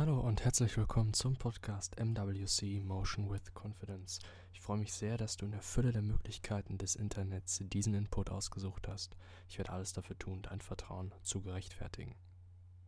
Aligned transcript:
Hallo 0.00 0.18
und 0.18 0.42
herzlich 0.46 0.78
willkommen 0.78 1.12
zum 1.12 1.36
Podcast 1.36 2.00
MWC 2.00 2.80
Motion 2.80 3.30
with 3.30 3.52
Confidence. 3.52 4.18
Ich 4.54 4.62
freue 4.62 4.78
mich 4.78 4.94
sehr, 4.94 5.18
dass 5.18 5.36
du 5.36 5.44
in 5.44 5.52
der 5.52 5.60
Fülle 5.60 5.92
der 5.92 6.00
Möglichkeiten 6.00 6.78
des 6.78 6.96
Internets 6.96 7.60
diesen 7.62 7.92
Input 7.92 8.30
ausgesucht 8.30 8.88
hast. 8.88 9.14
Ich 9.50 9.58
werde 9.58 9.72
alles 9.72 9.92
dafür 9.92 10.18
tun, 10.18 10.40
dein 10.40 10.62
Vertrauen 10.62 11.12
zu 11.22 11.42
gerechtfertigen. 11.42 12.14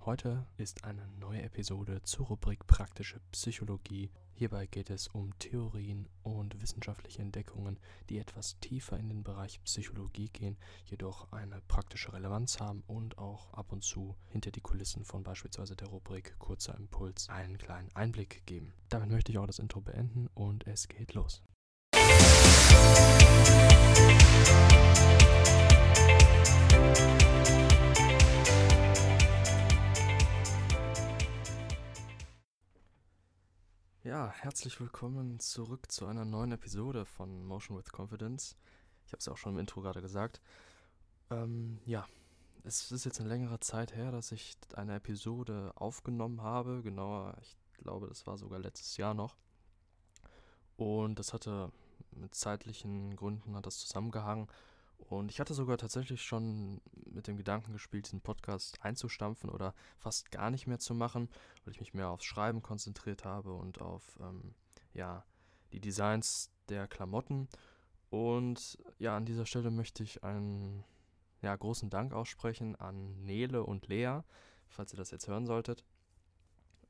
Heute 0.05 0.45
ist 0.57 0.83
eine 0.83 1.07
neue 1.21 1.43
Episode 1.43 2.03
zur 2.03 2.27
Rubrik 2.27 2.67
Praktische 2.67 3.21
Psychologie. 3.31 4.11
Hierbei 4.35 4.67
geht 4.67 4.91
es 4.91 5.07
um 5.07 5.31
Theorien 5.39 6.09
und 6.25 6.61
wissenschaftliche 6.61 7.23
Entdeckungen, 7.23 7.79
die 8.11 8.19
etwas 8.19 8.59
tiefer 8.59 8.99
in 8.99 9.09
den 9.09 9.23
Bereich 9.23 9.63
Psychologie 9.63 10.29
gehen, 10.29 10.57
jedoch 10.87 11.31
eine 11.31 11.61
praktische 11.69 12.13
Relevanz 12.13 12.59
haben 12.59 12.83
und 12.89 13.17
auch 13.17 13.53
ab 13.55 13.71
und 13.71 13.85
zu 13.85 14.17
hinter 14.27 14.51
die 14.51 14.61
Kulissen 14.61 15.05
von 15.05 15.23
beispielsweise 15.23 15.77
der 15.77 15.87
Rubrik 15.87 16.37
Kurzer 16.41 16.77
Impuls 16.77 17.29
einen 17.29 17.57
kleinen 17.57 17.95
Einblick 17.95 18.45
geben. 18.45 18.73
Damit 18.89 19.09
möchte 19.09 19.31
ich 19.31 19.39
auch 19.39 19.47
das 19.47 19.61
Intro 19.61 19.83
beenden 19.83 20.27
und 20.35 20.67
es 20.67 20.89
geht 20.89 21.15
los. 21.15 21.45
Ja, 34.05 34.33
herzlich 34.33 34.81
willkommen 34.81 35.39
zurück 35.39 35.93
zu 35.93 36.07
einer 36.07 36.25
neuen 36.25 36.51
Episode 36.51 37.05
von 37.07 37.45
Motion 37.45 37.79
with 37.79 37.93
Confidence. 37.97 38.57
Ich 39.07 39.13
habe 39.13 39.19
es 39.21 39.27
ja 39.27 39.33
auch 39.33 39.37
schon 39.37 39.53
im 39.53 39.61
Intro 39.61 39.81
gerade 39.81 40.03
gesagt. 40.03 40.41
Ähm, 41.31 41.79
ja, 41.87 42.05
es 42.65 42.91
ist 42.91 43.05
jetzt 43.05 43.21
eine 43.21 43.29
längere 43.29 43.61
Zeit 43.61 43.95
her, 43.95 44.11
dass 44.11 44.33
ich 44.33 44.57
eine 44.75 44.97
Episode 44.97 45.71
aufgenommen 45.77 46.43
habe. 46.43 46.83
Genauer, 46.83 47.37
ich 47.43 47.57
glaube, 47.79 48.09
das 48.09 48.27
war 48.27 48.37
sogar 48.39 48.59
letztes 48.59 48.97
Jahr 48.97 49.15
noch. 49.15 49.37
Und 50.77 51.21
das 51.21 51.33
hatte 51.33 51.71
mit 52.11 52.35
zeitlichen 52.35 53.15
Gründen 53.15 53.55
hat 53.55 53.67
das 53.67 53.79
zusammengehangen. 53.79 54.49
Und 55.09 55.31
ich 55.31 55.41
hatte 55.41 55.55
sogar 55.55 55.79
tatsächlich 55.79 56.23
schon 56.23 56.81
mit 57.05 57.27
dem 57.27 57.37
Gedanken 57.37 57.73
gespielt, 57.73 58.07
diesen 58.07 58.21
Podcast 58.21 58.79
einzustampfen 58.83 59.51
oder 59.51 59.75
fast 59.99 60.31
gar 60.31 60.51
nicht 60.51 60.67
mehr 60.67 60.79
zu 60.79 60.95
machen, 60.95 61.29
weil 61.65 61.73
ich 61.73 61.81
mich 61.81 61.95
mehr 61.95 62.09
aufs 62.09 62.25
Schreiben 62.25 62.63
konzentriert 62.63 63.25
habe 63.25 63.53
und 63.53 63.81
auf 63.81 64.19
ähm, 64.21 64.55
ja, 64.95 65.25
die 65.73 65.81
Designs 65.81 66.51
der 66.69 66.87
Klamotten. 66.87 67.49
Und 68.11 68.79
ja, 68.99 69.17
an 69.17 69.25
dieser 69.25 69.47
Stelle 69.47 69.71
möchte 69.71 70.03
ich 70.03 70.23
einen 70.23 70.85
ja, 71.41 71.55
großen 71.57 71.91
Dank 71.91 72.13
aussprechen 72.13 72.77
an 72.77 73.25
Nele 73.25 73.65
und 73.65 73.89
Lea, 73.89 74.21
falls 74.69 74.93
ihr 74.93 74.99
das 74.99 75.11
jetzt 75.11 75.29
hören 75.29 75.47
solltet. 75.47 75.85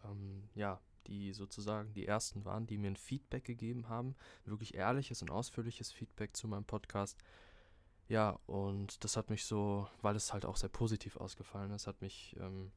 Ähm, 0.05 0.49
ja, 0.55 0.81
die 1.07 1.33
sozusagen 1.33 1.93
die 1.95 2.07
ersten 2.07 2.45
waren, 2.45 2.67
die 2.67 2.79
mir 2.79 2.89
ein 2.89 2.97
Feedback 2.97 3.45
gegeben 3.45 3.89
haben. 3.89 4.15
Wirklich 4.45 4.75
ehrliches 4.75 5.23
und 5.23 5.31
ausführliches 5.31 5.93
Feedback 5.93 6.37
zu 6.37 6.49
meinem 6.49 6.65
Podcast. 6.65 7.19
Ja, 8.13 8.39
und 8.45 9.03
das 9.05 9.17
hat 9.17 9.31
mich 9.31 9.47
so, 9.47 9.89
weil 10.03 10.17
es 10.17 10.35
halt 10.35 10.45
auch 10.45 10.57
sehr 10.57 10.69
positiv 10.69 11.17
ausgefallen 11.17 11.71
ist, 11.71 11.87
hat 11.87 12.03
mich 12.03 12.37
ähm, 12.39 12.71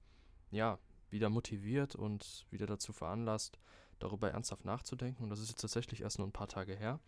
ja 0.49 0.79
wieder 1.09 1.29
motiviert 1.29 1.93
und 1.93 2.45
wieder 2.51 2.65
dazu 2.65 2.93
veranlasst, 2.93 3.59
darüber 3.99 4.31
ernsthaft 4.31 4.63
nachzudenken. 4.63 5.23
Und 5.23 5.29
das 5.29 5.41
ist 5.41 5.49
jetzt 5.49 5.59
tatsächlich 5.59 6.03
erst 6.03 6.19
nur 6.19 6.27
ein 6.29 6.31
paar 6.31 6.47
Tage 6.47 6.73
her. 6.73 7.01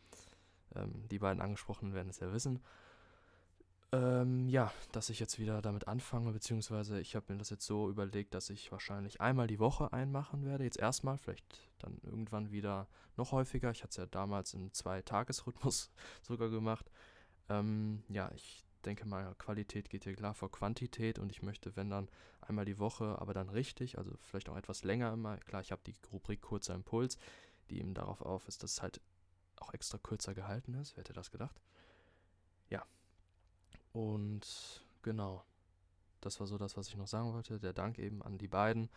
Ähm, 0.75 1.07
die 1.07 1.19
beiden 1.19 1.39
angesprochenen 1.39 1.93
werden 1.93 2.09
es 2.09 2.19
ja 2.19 2.33
wissen. 2.33 2.61
Ähm, 3.93 4.49
ja, 4.49 4.73
dass 4.91 5.09
ich 5.09 5.21
jetzt 5.21 5.39
wieder 5.39 5.61
damit 5.61 5.87
anfange, 5.87 6.33
beziehungsweise 6.33 6.99
ich 6.99 7.15
habe 7.15 7.31
mir 7.31 7.39
das 7.39 7.49
jetzt 7.49 7.65
so 7.65 7.89
überlegt, 7.89 8.33
dass 8.33 8.49
ich 8.49 8.73
wahrscheinlich 8.73 9.21
einmal 9.21 9.47
die 9.47 9.59
Woche 9.59 9.93
einmachen 9.93 10.43
werde. 10.43 10.65
Jetzt 10.65 10.79
erstmal, 10.79 11.17
vielleicht 11.17 11.61
dann 11.79 11.97
irgendwann 12.03 12.51
wieder 12.51 12.89
noch 13.15 13.31
häufiger. 13.31 13.71
Ich 13.71 13.83
hatte 13.83 13.91
es 13.91 13.95
ja 13.95 14.05
damals 14.05 14.53
im 14.53 14.73
Zwei-Tages-Rhythmus 14.73 15.91
sogar 16.23 16.49
gemacht. 16.49 16.91
Ähm, 17.49 18.03
ja, 18.09 18.31
ich 18.35 18.65
denke 18.85 19.05
mal, 19.05 19.35
Qualität 19.35 19.89
geht 19.89 20.03
hier 20.03 20.15
klar 20.15 20.33
vor 20.33 20.51
Quantität 20.51 21.19
und 21.19 21.31
ich 21.31 21.41
möchte, 21.41 21.75
wenn 21.75 21.89
dann 21.89 22.09
einmal 22.41 22.65
die 22.65 22.79
Woche, 22.79 23.19
aber 23.19 23.33
dann 23.33 23.49
richtig, 23.49 23.97
also 23.97 24.11
vielleicht 24.21 24.49
auch 24.49 24.57
etwas 24.57 24.83
länger 24.83 25.11
immer. 25.13 25.37
Klar, 25.37 25.61
ich 25.61 25.71
habe 25.71 25.81
die 25.85 25.95
Rubrik 26.11 26.41
kurzer 26.41 26.75
Impuls, 26.75 27.17
die 27.69 27.79
eben 27.79 27.93
darauf 27.93 28.21
auf 28.21 28.47
ist, 28.47 28.63
dass 28.63 28.73
es 28.73 28.81
halt 28.81 29.01
auch 29.57 29.73
extra 29.73 29.97
kürzer 29.97 30.33
gehalten 30.33 30.73
ist. 30.75 30.95
Wer 30.95 31.01
hätte 31.01 31.13
das 31.13 31.31
gedacht? 31.31 31.59
Ja. 32.69 32.85
Und 33.91 34.85
genau. 35.01 35.43
Das 36.21 36.39
war 36.39 36.47
so 36.47 36.57
das, 36.57 36.77
was 36.77 36.87
ich 36.87 36.95
noch 36.95 37.07
sagen 37.07 37.33
wollte. 37.33 37.59
Der 37.59 37.73
Dank 37.73 37.99
eben 37.99 38.21
an 38.23 38.37
die 38.37 38.47
beiden. 38.47 38.89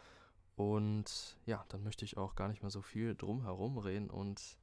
Und 0.56 1.38
ja, 1.46 1.64
dann 1.68 1.82
möchte 1.82 2.04
ich 2.04 2.16
auch 2.16 2.34
gar 2.34 2.48
nicht 2.48 2.62
mehr 2.62 2.70
so 2.70 2.82
viel 2.82 3.14
drum 3.14 3.42
herum 3.42 3.78
reden 3.78 4.10
und 4.10 4.58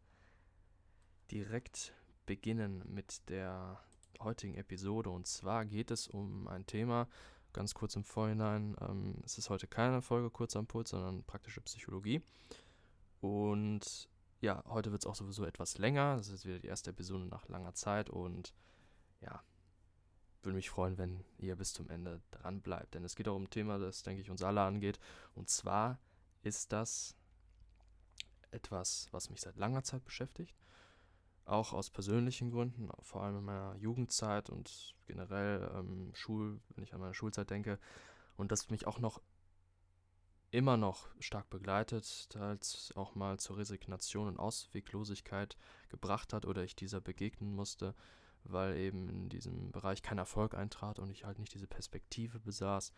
direkt 1.31 1.94
beginnen 2.25 2.84
mit 2.88 3.28
der 3.29 3.81
heutigen 4.19 4.55
Episode. 4.55 5.09
Und 5.09 5.28
zwar 5.28 5.66
geht 5.66 5.91
es 5.91 6.07
um 6.07 6.47
ein 6.47 6.66
Thema, 6.66 7.07
ganz 7.53 7.73
kurz 7.73 7.95
im 7.95 8.03
Vorhinein. 8.03 8.75
Ähm, 8.81 9.16
es 9.25 9.38
ist 9.38 9.50
heute 9.50 9.67
keine 9.67 10.01
Folge 10.01 10.29
kurz 10.29 10.55
am 10.55 10.67
Puls, 10.67 10.89
sondern 10.89 11.23
praktische 11.23 11.61
Psychologie. 11.61 12.22
Und 13.22 14.09
ja, 14.41 14.63
heute 14.67 14.91
wird 14.91 15.03
es 15.03 15.07
auch 15.07 15.16
sowieso 15.16 15.45
etwas 15.45 15.78
länger. 15.78 16.17
Das 16.17 16.29
ist 16.29 16.45
wieder 16.45 16.59
die 16.59 16.67
erste 16.67 16.91
Episode 16.91 17.25
nach 17.25 17.47
langer 17.47 17.73
Zeit. 17.73 18.09
Und 18.09 18.53
ja, 19.22 19.41
würde 20.44 20.55
mich 20.55 20.69
freuen, 20.69 20.97
wenn 20.97 21.23
ihr 21.38 21.55
bis 21.55 21.73
zum 21.73 21.89
Ende 21.89 22.22
dran 22.31 22.61
bleibt. 22.61 22.94
Denn 22.94 23.03
es 23.03 23.16
geht 23.16 23.28
auch 23.28 23.35
um 23.35 23.44
ein 23.44 23.49
Thema, 23.49 23.79
das, 23.79 24.03
denke 24.03 24.22
ich, 24.22 24.29
uns 24.29 24.44
alle 24.44 24.61
angeht. 24.61 24.99
Und 25.35 25.49
zwar 25.49 25.99
ist 26.44 26.72
das 26.72 27.16
etwas, 28.51 29.07
was 29.11 29.29
mich 29.29 29.41
seit 29.41 29.57
langer 29.57 29.84
Zeit 29.84 30.05
beschäftigt 30.05 30.55
auch 31.47 31.74
aus 31.74 31.90
persönlichen 31.90 32.52
Gründen, 32.52 32.90
vor 33.02 33.24
allem 33.24 33.38
in 33.38 33.46
meiner 33.46 33.75
Jugendzeit 33.78 34.50
und 34.50 34.96
generell 35.06 35.72
ähm, 35.75 36.12
Schul, 36.13 36.59
wenn 36.75 36.84
ich 36.84 36.94
an 36.94 37.00
meine 37.00 37.13
Schulzeit 37.13 37.50
denke, 37.50 37.80
und 38.35 38.52
das 38.52 38.69
mich 38.69 38.85
auch 38.85 39.00
noch 39.00 39.22
immer 40.52 40.78
noch 40.78 41.08
stark 41.19 41.50
begleitet, 41.50 42.30
als 42.40 42.94
auch 42.96 43.16
mal 43.16 43.40
zur 43.40 43.58
Resignation 43.58 44.28
und 44.28 44.40
Ausweglosigkeit 44.40 45.58
gebracht 45.90 46.34
hat 46.34 46.46
oder 46.46 46.63
ich 46.63 46.75
dieser 46.75 47.02
begegnen 47.02 47.53
musste, 47.53 47.96
weil 48.44 48.78
eben 48.78 49.09
in 49.09 49.29
diesem 49.29 49.72
Bereich 49.72 50.02
kein 50.02 50.18
Erfolg 50.18 50.53
eintrat 50.53 51.00
und 51.00 51.09
ich 51.09 51.25
halt 51.25 51.40
nicht 51.40 51.53
diese 51.53 51.68
Perspektive 51.68 52.40
besaß, 52.40 52.94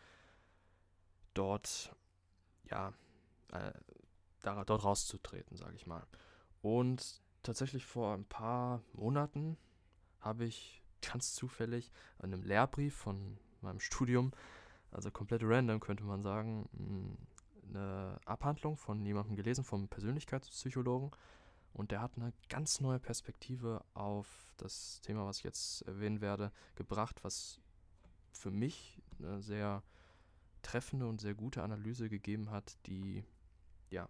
dort, 1.34 1.94
ja, 2.64 2.92
äh, 3.52 3.72
da, 4.42 4.64
dort 4.64 4.84
rauszutreten, 4.84 5.56
sage 5.56 5.74
ich 5.74 5.86
mal. 5.86 6.06
Und 6.62 7.20
tatsächlich 7.42 7.86
vor 7.86 8.14
ein 8.14 8.24
paar 8.24 8.82
Monaten 8.92 9.56
habe 10.20 10.44
ich 10.44 10.82
ganz 11.00 11.34
zufällig 11.34 11.90
an 12.18 12.32
einem 12.32 12.42
Lehrbrief 12.42 12.94
von 12.94 13.38
meinem 13.62 13.80
Studium, 13.80 14.32
also 14.90 15.10
komplett 15.10 15.42
random 15.44 15.80
könnte 15.80 16.04
man 16.04 16.22
sagen, 16.22 17.18
eine 17.68 18.18
Abhandlung 18.24 18.76
von 18.76 19.04
jemandem 19.04 19.36
gelesen, 19.36 19.64
vom 19.64 19.88
Persönlichkeitspsychologen. 19.88 21.10
Und 21.72 21.92
der 21.92 22.00
hat 22.00 22.16
eine 22.16 22.32
ganz 22.48 22.80
neue 22.80 22.98
Perspektive 22.98 23.84
auf 23.94 24.52
das 24.56 25.00
Thema, 25.02 25.24
was 25.26 25.38
ich 25.38 25.44
jetzt 25.44 25.82
erwähnen 25.82 26.20
werde, 26.20 26.50
gebracht, 26.74 27.22
was 27.22 27.60
für 28.32 28.50
mich 28.50 29.00
eine 29.18 29.40
sehr 29.40 29.84
treffende 30.62 31.06
und 31.06 31.20
sehr 31.20 31.34
gute 31.34 31.62
Analyse 31.62 32.08
gegeben 32.08 32.50
hat, 32.50 32.76
die 32.86 33.24
ja 33.90 34.08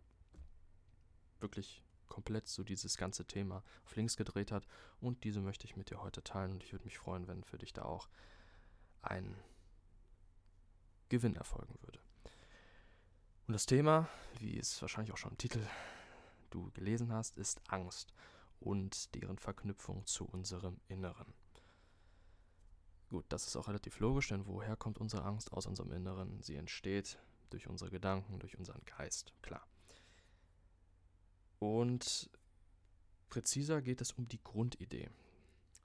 wirklich 1.40 1.84
komplett 2.10 2.46
so 2.46 2.62
dieses 2.62 2.98
ganze 2.98 3.24
Thema 3.24 3.64
auf 3.86 3.96
links 3.96 4.18
gedreht 4.18 4.52
hat. 4.52 4.66
Und 5.00 5.24
diese 5.24 5.40
möchte 5.40 5.64
ich 5.64 5.76
mit 5.76 5.88
dir 5.88 6.02
heute 6.02 6.22
teilen 6.22 6.52
und 6.52 6.62
ich 6.62 6.72
würde 6.72 6.84
mich 6.84 6.98
freuen, 6.98 7.26
wenn 7.26 7.42
für 7.42 7.56
dich 7.56 7.72
da 7.72 7.82
auch 7.82 8.10
ein 9.00 9.34
Gewinn 11.08 11.36
erfolgen 11.36 11.78
würde. 11.80 12.00
Und 13.46 13.54
das 13.54 13.64
Thema, 13.66 14.08
wie 14.38 14.58
es 14.58 14.80
wahrscheinlich 14.82 15.12
auch 15.12 15.16
schon 15.16 15.32
im 15.32 15.38
Titel 15.38 15.66
du 16.50 16.70
gelesen 16.72 17.12
hast, 17.12 17.36
ist 17.38 17.60
Angst 17.68 18.12
und 18.60 19.14
deren 19.14 19.38
Verknüpfung 19.38 20.06
zu 20.06 20.26
unserem 20.26 20.80
Inneren. 20.88 21.32
Gut, 23.08 23.24
das 23.28 23.46
ist 23.46 23.56
auch 23.56 23.66
relativ 23.66 23.98
logisch, 23.98 24.28
denn 24.28 24.46
woher 24.46 24.76
kommt 24.76 24.98
unsere 24.98 25.24
Angst 25.24 25.52
aus 25.52 25.66
unserem 25.66 25.90
Inneren? 25.90 26.40
Sie 26.42 26.54
entsteht 26.54 27.18
durch 27.50 27.66
unsere 27.66 27.90
Gedanken, 27.90 28.38
durch 28.38 28.56
unseren 28.56 28.84
Geist, 28.84 29.32
klar. 29.42 29.66
Und 31.60 32.30
präziser 33.28 33.80
geht 33.82 34.00
es 34.00 34.12
um 34.12 34.26
die 34.26 34.42
Grundidee, 34.42 35.08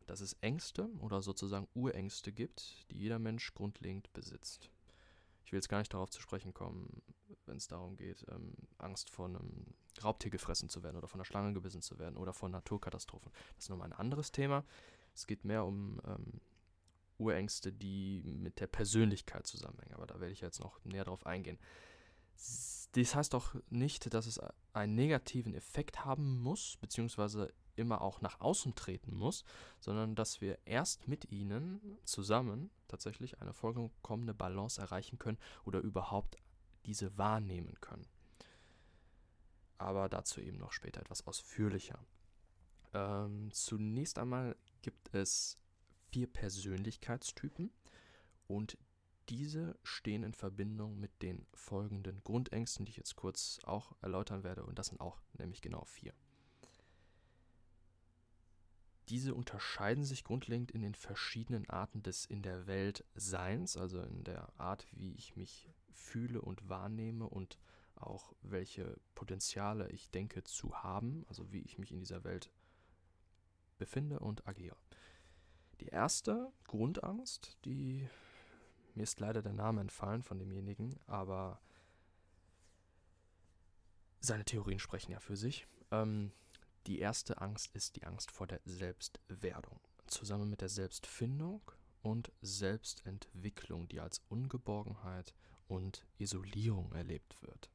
dass 0.07 0.21
es 0.21 0.37
Ängste 0.41 0.89
oder 0.99 1.21
sozusagen 1.21 1.67
Urängste 1.75 2.31
gibt, 2.31 2.87
die 2.89 2.97
jeder 2.97 3.19
Mensch 3.19 3.53
grundlegend 3.53 4.11
besitzt. 4.13 4.71
Ich 5.43 5.51
will 5.51 5.57
jetzt 5.57 5.69
gar 5.69 5.79
nicht 5.79 5.93
darauf 5.93 6.09
zu 6.09 6.21
sprechen 6.21 6.53
kommen, 6.53 7.03
wenn 7.45 7.57
es 7.57 7.67
darum 7.67 7.97
geht, 7.97 8.25
ähm, 8.29 8.55
Angst 8.79 9.09
vor 9.09 9.27
einem 9.27 9.67
Raubtier 10.03 10.31
gefressen 10.31 10.69
zu 10.69 10.81
werden 10.81 10.97
oder 10.97 11.07
von 11.07 11.19
einer 11.19 11.25
Schlange 11.25 11.53
gebissen 11.53 11.81
zu 11.81 11.99
werden 11.99 12.17
oder 12.17 12.33
vor 12.33 12.49
Naturkatastrophen. 12.49 13.31
Das 13.55 13.65
ist 13.65 13.69
nochmal 13.69 13.91
ein 13.91 13.99
anderes 13.99 14.31
Thema. 14.31 14.65
Es 15.13 15.27
geht 15.27 15.45
mehr 15.45 15.65
um 15.65 16.01
ähm, 16.07 16.41
Urängste, 17.17 17.71
die 17.71 18.23
mit 18.23 18.59
der 18.59 18.67
Persönlichkeit 18.67 19.45
zusammenhängen. 19.45 19.93
Aber 19.93 20.07
da 20.07 20.19
werde 20.19 20.33
ich 20.33 20.41
jetzt 20.41 20.59
noch 20.59 20.83
näher 20.83 21.05
drauf 21.05 21.25
eingehen. 21.25 21.59
Dies 22.95 23.13
heißt 23.13 23.35
auch 23.35 23.53
nicht, 23.69 24.13
dass 24.13 24.25
es 24.25 24.39
einen 24.73 24.95
negativen 24.95 25.53
Effekt 25.53 26.05
haben 26.05 26.41
muss, 26.41 26.77
beziehungsweise 26.77 27.53
immer 27.75 28.01
auch 28.01 28.21
nach 28.21 28.39
außen 28.39 28.75
treten 28.75 29.13
muss, 29.13 29.43
sondern 29.79 30.15
dass 30.15 30.39
wir 30.39 30.57
erst 30.65 31.07
mit 31.07 31.29
ihnen 31.31 31.97
zusammen 32.05 32.71
tatsächlich 32.87 33.41
eine 33.41 33.53
vollkommene 33.53 34.33
Balance 34.33 34.79
erreichen 34.79 35.19
können 35.19 35.37
oder 35.65 35.79
überhaupt 35.79 36.37
diese 36.85 37.17
wahrnehmen 37.17 37.75
können. 37.81 38.07
Aber 39.77 40.07
dazu 40.07 40.39
eben 40.39 40.57
noch 40.57 40.71
später 40.71 41.01
etwas 41.01 41.27
ausführlicher. 41.27 41.99
Ähm, 42.93 43.51
zunächst 43.51 44.17
einmal 44.17 44.55
gibt 44.81 45.13
es 45.13 45.57
vier 46.11 46.27
Persönlichkeitstypen 46.27 47.71
und 48.47 48.77
diese 49.29 49.77
stehen 49.83 50.23
in 50.23 50.33
Verbindung 50.33 50.99
mit 50.99 51.21
den 51.21 51.45
folgenden 51.53 52.23
Grundängsten, 52.23 52.85
die 52.85 52.91
ich 52.91 52.97
jetzt 52.97 53.15
kurz 53.15 53.59
auch 53.63 53.95
erläutern 54.01 54.43
werde. 54.43 54.65
Und 54.65 54.79
das 54.79 54.87
sind 54.87 55.01
auch 55.01 55.21
nämlich 55.37 55.61
genau 55.61 55.83
vier. 55.85 56.13
Diese 59.09 59.35
unterscheiden 59.35 60.03
sich 60.03 60.23
grundlegend 60.23 60.71
in 60.71 60.81
den 60.81 60.95
verschiedenen 60.95 61.69
Arten 61.69 62.01
des 62.01 62.25
in 62.25 62.41
der 62.41 62.65
Welt 62.65 63.05
Seins, 63.13 63.77
also 63.77 64.01
in 64.01 64.23
der 64.23 64.51
Art, 64.59 64.87
wie 64.91 65.13
ich 65.13 65.35
mich 65.35 65.69
fühle 65.91 66.41
und 66.41 66.67
wahrnehme 66.69 67.29
und 67.29 67.59
auch 67.95 68.33
welche 68.41 68.99
Potenziale 69.13 69.89
ich 69.89 70.09
denke 70.09 70.43
zu 70.43 70.83
haben, 70.83 71.23
also 71.27 71.51
wie 71.51 71.61
ich 71.61 71.77
mich 71.77 71.91
in 71.91 71.99
dieser 71.99 72.23
Welt 72.23 72.51
befinde 73.77 74.19
und 74.19 74.47
agiere. 74.47 74.77
Die 75.81 75.87
erste 75.87 76.51
Grundangst, 76.65 77.57
die 77.65 78.09
mir 78.95 79.03
ist 79.03 79.19
leider 79.19 79.41
der 79.41 79.53
Name 79.53 79.81
entfallen 79.81 80.23
von 80.23 80.39
demjenigen, 80.39 80.99
aber 81.07 81.59
seine 84.19 84.45
Theorien 84.45 84.79
sprechen 84.79 85.11
ja 85.11 85.19
für 85.19 85.37
sich. 85.37 85.67
Ähm, 85.91 86.31
die 86.87 86.99
erste 86.99 87.41
Angst 87.41 87.75
ist 87.75 87.95
die 87.95 88.05
Angst 88.05 88.31
vor 88.31 88.47
der 88.47 88.61
Selbstwerdung, 88.65 89.79
zusammen 90.07 90.49
mit 90.49 90.61
der 90.61 90.69
Selbstfindung 90.69 91.61
und 92.01 92.31
Selbstentwicklung, 92.41 93.87
die 93.87 93.99
als 93.99 94.21
Ungeborgenheit 94.29 95.33
und 95.67 96.05
Isolierung 96.17 96.91
erlebt 96.93 97.41
wird. 97.41 97.69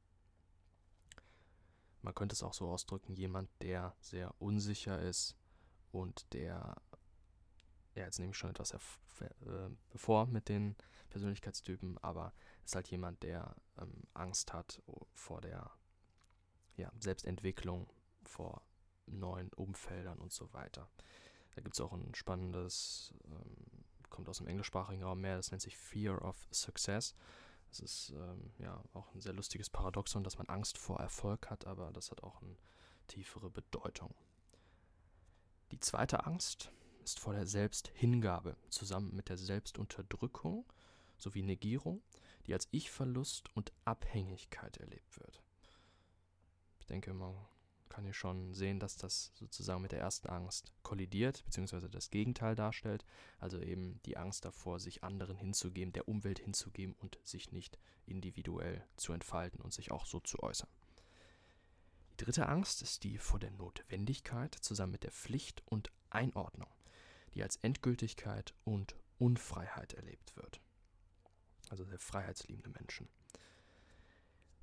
Man 2.01 2.15
könnte 2.15 2.33
es 2.33 2.43
auch 2.43 2.53
so 2.53 2.69
ausdrücken, 2.69 3.13
jemand, 3.13 3.49
der 3.61 3.95
sehr 3.99 4.33
unsicher 4.39 4.99
ist 4.99 5.35
und 5.91 6.33
der, 6.33 6.81
ja, 7.95 8.05
jetzt 8.05 8.19
nehme 8.19 8.31
ich 8.31 8.37
schon 8.37 8.49
etwas 8.49 8.71
äh, 8.71 9.69
bevor 9.89 10.25
mit 10.27 10.49
den 10.49 10.75
Persönlichkeitstypen, 11.09 11.97
aber 11.99 12.33
ist 12.63 12.75
halt 12.75 12.87
jemand, 12.87 13.21
der 13.23 13.55
ähm, 13.77 14.03
Angst 14.13 14.53
hat 14.53 14.81
vor 15.13 15.41
der 15.41 15.71
ja, 16.77 16.91
Selbstentwicklung, 16.99 17.89
vor 18.23 18.61
neuen 19.05 19.51
Umfeldern 19.53 20.19
und 20.19 20.31
so 20.31 20.51
weiter. 20.53 20.89
Da 21.55 21.61
gibt 21.61 21.75
es 21.75 21.81
auch 21.81 21.91
ein 21.91 22.15
spannendes, 22.15 23.13
ähm, 23.25 23.85
kommt 24.09 24.29
aus 24.29 24.37
dem 24.37 24.47
englischsprachigen 24.47 25.03
Raum 25.03 25.21
mehr, 25.21 25.35
das 25.35 25.51
nennt 25.51 25.61
sich 25.61 25.77
Fear 25.77 26.21
of 26.21 26.47
Success. 26.51 27.13
Das 27.69 27.79
ist 27.79 28.09
ähm, 28.11 28.51
ja 28.57 28.81
auch 28.93 29.13
ein 29.13 29.21
sehr 29.21 29.33
lustiges 29.33 29.69
Paradoxon, 29.69 30.23
dass 30.23 30.37
man 30.37 30.47
Angst 30.47 30.77
vor 30.77 30.99
Erfolg 30.99 31.49
hat, 31.49 31.65
aber 31.67 31.91
das 31.91 32.11
hat 32.11 32.23
auch 32.23 32.41
eine 32.41 32.57
tiefere 33.07 33.49
Bedeutung. 33.49 34.13
Die 35.71 35.79
zweite 35.79 36.25
Angst 36.25 36.71
ist 37.03 37.19
vor 37.19 37.33
der 37.33 37.47
Selbsthingabe, 37.47 38.55
zusammen 38.69 39.15
mit 39.15 39.29
der 39.29 39.37
Selbstunterdrückung 39.37 40.65
sowie 41.17 41.43
Negierung, 41.43 42.01
die 42.47 42.53
als 42.53 42.67
Ich-Verlust 42.71 43.55
und 43.55 43.71
Abhängigkeit 43.85 44.77
erlebt 44.77 45.19
wird. 45.19 45.41
Ich 46.79 46.87
denke, 46.87 47.13
man 47.13 47.35
kann 47.89 48.05
hier 48.05 48.13
schon 48.13 48.53
sehen, 48.53 48.79
dass 48.79 48.95
das 48.95 49.31
sozusagen 49.35 49.81
mit 49.81 49.91
der 49.91 49.99
ersten 49.99 50.29
Angst 50.29 50.71
kollidiert, 50.81 51.43
beziehungsweise 51.45 51.89
das 51.89 52.09
Gegenteil 52.09 52.55
darstellt, 52.55 53.05
also 53.37 53.59
eben 53.59 53.99
die 54.05 54.17
Angst 54.17 54.45
davor, 54.45 54.79
sich 54.79 55.03
anderen 55.03 55.35
hinzugeben, 55.35 55.93
der 55.93 56.07
Umwelt 56.07 56.39
hinzugeben 56.39 56.95
und 56.99 57.19
sich 57.23 57.51
nicht 57.51 57.77
individuell 58.05 58.85
zu 58.95 59.13
entfalten 59.13 59.61
und 59.61 59.73
sich 59.73 59.91
auch 59.91 60.05
so 60.05 60.19
zu 60.21 60.41
äußern. 60.41 60.69
Die 62.13 62.23
dritte 62.23 62.47
Angst 62.47 62.81
ist 62.81 63.03
die 63.03 63.17
vor 63.17 63.39
der 63.39 63.51
Notwendigkeit 63.51 64.55
zusammen 64.55 64.93
mit 64.93 65.03
der 65.03 65.11
Pflicht 65.11 65.63
und 65.65 65.91
Einordnung, 66.09 66.69
die 67.33 67.43
als 67.43 67.57
Endgültigkeit 67.57 68.53
und 68.63 68.95
Unfreiheit 69.17 69.93
erlebt 69.93 70.35
wird. 70.35 70.61
Also 71.69 71.85
sehr 71.85 71.99
freiheitsliebende 71.99 72.69
Menschen. 72.69 73.07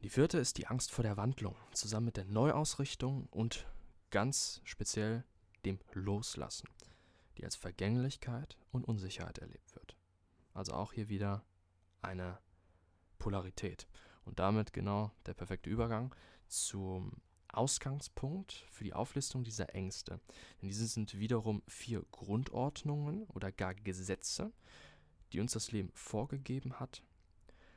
Die 0.02 0.10
vierte 0.10 0.38
ist 0.38 0.58
die 0.58 0.66
Angst 0.66 0.92
vor 0.92 1.02
der 1.02 1.16
Wandlung, 1.16 1.56
zusammen 1.72 2.06
mit 2.06 2.16
der 2.16 2.24
Neuausrichtung 2.24 3.26
und 3.30 3.66
ganz 4.10 4.60
speziell 4.64 5.24
dem 5.64 5.80
Loslassen, 5.92 6.68
die 7.36 7.44
als 7.44 7.56
Vergänglichkeit 7.56 8.56
und 8.70 8.84
Unsicherheit 8.84 9.38
erlebt 9.38 9.74
wird. 9.74 9.96
Also 10.54 10.72
auch 10.72 10.92
hier 10.92 11.08
wieder 11.08 11.44
eine 12.02 12.38
Polarität. 13.18 13.88
Und 14.24 14.38
damit 14.38 14.72
genau 14.72 15.12
der 15.26 15.34
perfekte 15.34 15.70
Übergang 15.70 16.14
zum 16.48 17.12
Ausgangspunkt 17.48 18.52
für 18.70 18.84
die 18.84 18.94
Auflistung 18.94 19.44
dieser 19.44 19.74
Ängste. 19.74 20.20
Denn 20.60 20.68
diese 20.68 20.86
sind 20.86 21.18
wiederum 21.18 21.62
vier 21.66 22.04
Grundordnungen 22.12 23.24
oder 23.28 23.52
gar 23.52 23.74
Gesetze, 23.74 24.52
die 25.32 25.40
uns 25.40 25.52
das 25.52 25.72
Leben 25.72 25.90
vorgegeben 25.94 26.80
hat, 26.80 27.02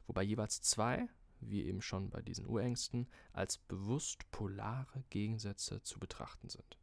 wobei 0.08 0.24
jeweils 0.24 0.62
zwei 0.62 1.08
wie 1.42 1.66
eben 1.66 1.82
schon 1.82 2.10
bei 2.10 2.22
diesen 2.22 2.48
Urängsten, 2.48 3.08
als 3.34 3.58
bewusst 3.58 4.30
polare 4.32 5.04
Gegensätze 5.10 5.82
zu 5.82 6.00
betrachten 6.00 6.50
sind. 6.50 6.78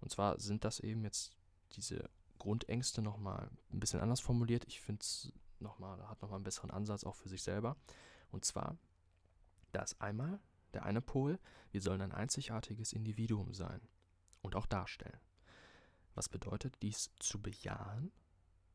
Und 0.00 0.10
zwar 0.10 0.38
sind 0.38 0.64
das 0.64 0.80
eben 0.80 1.02
jetzt 1.02 1.34
diese 1.72 2.10
Grundängste 2.38 3.00
nochmal 3.00 3.50
ein 3.72 3.80
bisschen 3.80 4.00
anders 4.00 4.20
formuliert. 4.20 4.64
Ich 4.66 4.80
finde 4.80 5.00
es 5.00 5.32
nochmal, 5.60 6.08
hat 6.08 6.20
nochmal 6.20 6.36
einen 6.36 6.44
besseren 6.44 6.70
Ansatz 6.70 7.04
auch 7.04 7.14
für 7.14 7.28
sich 7.28 7.42
selber. 7.42 7.76
Und 8.30 8.44
zwar, 8.44 8.76
da 9.72 9.82
ist 9.82 10.00
einmal 10.00 10.40
der 10.74 10.84
eine 10.84 11.00
Pol, 11.00 11.38
wir 11.70 11.80
sollen 11.80 12.00
ein 12.00 12.12
einzigartiges 12.12 12.92
Individuum 12.92 13.54
sein 13.54 13.80
und 14.42 14.56
auch 14.56 14.66
darstellen. 14.66 15.20
Was 16.14 16.28
bedeutet 16.28 16.76
dies 16.82 17.10
zu 17.18 17.40
bejahen, 17.40 18.12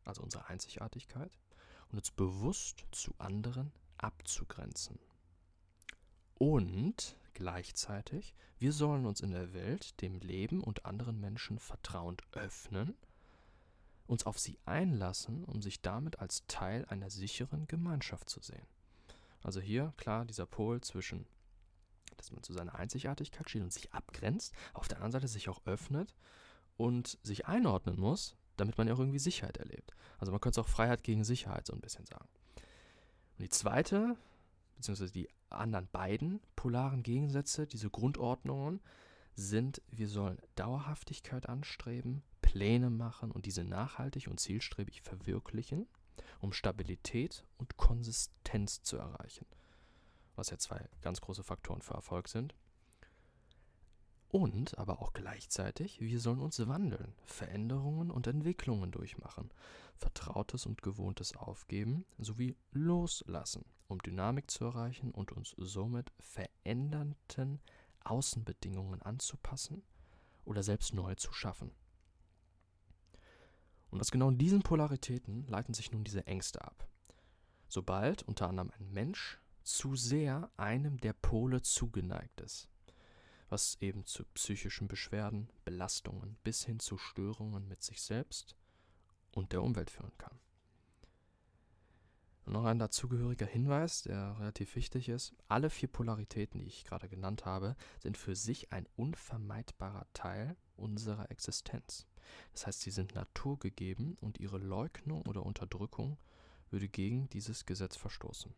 also 0.03 0.21
unsere 0.21 0.47
Einzigartigkeit, 0.47 1.37
und 1.91 1.97
uns 1.97 2.11
bewusst 2.11 2.85
zu 2.91 3.13
anderen 3.17 3.71
abzugrenzen. 3.97 4.99
Und 6.35 7.17
gleichzeitig, 7.33 8.33
wir 8.59 8.71
sollen 8.71 9.05
uns 9.05 9.21
in 9.21 9.31
der 9.31 9.53
Welt 9.53 10.01
dem 10.01 10.19
Leben 10.19 10.61
und 10.61 10.85
anderen 10.85 11.19
Menschen 11.19 11.59
vertrauend 11.59 12.23
öffnen, 12.31 12.95
uns 14.07 14.25
auf 14.25 14.39
sie 14.39 14.57
einlassen, 14.65 15.43
um 15.45 15.61
sich 15.61 15.81
damit 15.81 16.19
als 16.19 16.45
Teil 16.47 16.85
einer 16.85 17.09
sicheren 17.09 17.67
Gemeinschaft 17.67 18.29
zu 18.29 18.41
sehen. 18.41 18.65
Also 19.41 19.61
hier 19.61 19.93
klar 19.97 20.25
dieser 20.25 20.45
Pol 20.45 20.81
zwischen, 20.81 21.27
dass 22.19 22.31
man 22.31 22.43
zu 22.43 22.53
seiner 22.53 22.75
Einzigartigkeit 22.75 23.49
steht 23.49 23.63
und 23.63 23.73
sich 23.73 23.93
abgrenzt, 23.93 24.53
auf 24.73 24.87
der 24.87 24.97
anderen 24.97 25.13
Seite 25.13 25.27
sich 25.27 25.49
auch 25.49 25.61
öffnet 25.65 26.13
und 26.77 27.17
sich 27.23 27.47
einordnen 27.47 27.99
muss, 27.99 28.35
damit 28.57 28.77
man 28.77 28.87
ja 28.87 28.93
auch 28.93 28.99
irgendwie 28.99 29.19
Sicherheit 29.19 29.57
erlebt. 29.57 29.95
Also 30.17 30.31
man 30.31 30.41
könnte 30.41 30.59
es 30.59 30.65
auch 30.65 30.69
Freiheit 30.69 31.03
gegen 31.03 31.23
Sicherheit 31.23 31.65
so 31.67 31.73
ein 31.73 31.81
bisschen 31.81 32.05
sagen. 32.05 32.27
Und 33.37 33.43
die 33.43 33.49
zweite, 33.49 34.17
beziehungsweise 34.75 35.13
die 35.13 35.29
anderen 35.49 35.87
beiden 35.91 36.41
polaren 36.55 37.03
Gegensätze, 37.03 37.67
diese 37.67 37.89
Grundordnungen, 37.89 38.81
sind, 39.35 39.81
wir 39.89 40.09
sollen 40.09 40.39
Dauerhaftigkeit 40.55 41.47
anstreben, 41.47 42.23
Pläne 42.41 42.89
machen 42.89 43.31
und 43.31 43.45
diese 43.45 43.63
nachhaltig 43.63 44.27
und 44.27 44.39
zielstrebig 44.39 45.01
verwirklichen, 45.01 45.87
um 46.41 46.51
Stabilität 46.51 47.45
und 47.57 47.77
Konsistenz 47.77 48.83
zu 48.83 48.97
erreichen. 48.97 49.45
Was 50.39 50.51
ja 50.51 50.57
zwei 50.57 50.87
ganz 51.01 51.19
große 51.19 51.43
Faktoren 51.43 51.81
für 51.81 51.95
Erfolg 51.95 52.29
sind. 52.29 52.55
Und 54.29 54.77
aber 54.77 55.01
auch 55.01 55.11
gleichzeitig, 55.11 55.99
wir 55.99 56.21
sollen 56.21 56.39
uns 56.39 56.65
wandeln, 56.65 57.13
Veränderungen 57.25 58.09
und 58.09 58.25
Entwicklungen 58.25 58.89
durchmachen, 58.89 59.51
Vertrautes 59.97 60.65
und 60.65 60.81
Gewohntes 60.81 61.35
aufgeben 61.35 62.05
sowie 62.17 62.55
loslassen, 62.71 63.65
um 63.89 63.99
Dynamik 63.99 64.49
zu 64.49 64.63
erreichen 64.63 65.11
und 65.11 65.33
uns 65.33 65.55
somit 65.57 66.13
verändernden 66.19 67.59
Außenbedingungen 68.05 69.01
anzupassen 69.01 69.83
oder 70.45 70.63
selbst 70.63 70.93
neu 70.93 71.15
zu 71.15 71.33
schaffen. 71.33 71.71
Und 73.89 73.99
aus 73.99 74.09
genau 74.09 74.31
diesen 74.31 74.61
Polaritäten 74.61 75.45
leiten 75.47 75.73
sich 75.73 75.91
nun 75.91 76.05
diese 76.05 76.25
Ängste 76.27 76.63
ab. 76.63 76.87
Sobald 77.67 78.23
unter 78.23 78.47
anderem 78.47 78.71
ein 78.79 78.89
Mensch 78.93 79.37
zu 79.69 79.95
sehr 79.95 80.51
einem 80.57 80.97
der 80.97 81.13
Pole 81.13 81.61
zugeneigt 81.61 82.41
ist, 82.41 82.69
was 83.49 83.77
eben 83.81 84.05
zu 84.05 84.25
psychischen 84.33 84.87
Beschwerden, 84.87 85.49
Belastungen 85.63 86.37
bis 86.43 86.65
hin 86.65 86.79
zu 86.79 86.97
Störungen 86.97 87.67
mit 87.67 87.83
sich 87.83 88.01
selbst 88.01 88.55
und 89.31 89.51
der 89.53 89.61
Umwelt 89.61 89.91
führen 89.91 90.17
kann. 90.17 90.39
Und 92.45 92.53
noch 92.53 92.65
ein 92.65 92.79
dazugehöriger 92.79 93.45
Hinweis, 93.45 94.01
der 94.01 94.39
relativ 94.39 94.75
wichtig 94.75 95.07
ist. 95.07 95.35
Alle 95.47 95.69
vier 95.69 95.87
Polaritäten, 95.87 96.59
die 96.59 96.65
ich 96.65 96.83
gerade 96.83 97.07
genannt 97.07 97.45
habe, 97.45 97.75
sind 97.99 98.17
für 98.17 98.35
sich 98.35 98.71
ein 98.71 98.87
unvermeidbarer 98.95 100.07
Teil 100.13 100.57
unserer 100.77 101.29
Existenz. 101.29 102.07
Das 102.53 102.65
heißt, 102.65 102.81
sie 102.81 102.91
sind 102.91 103.13
naturgegeben 103.13 104.17
und 104.19 104.39
ihre 104.39 104.57
Leugnung 104.57 105.21
oder 105.27 105.45
Unterdrückung 105.45 106.17
würde 106.71 106.89
gegen 106.89 107.29
dieses 107.29 107.67
Gesetz 107.67 107.95
verstoßen. 107.95 108.53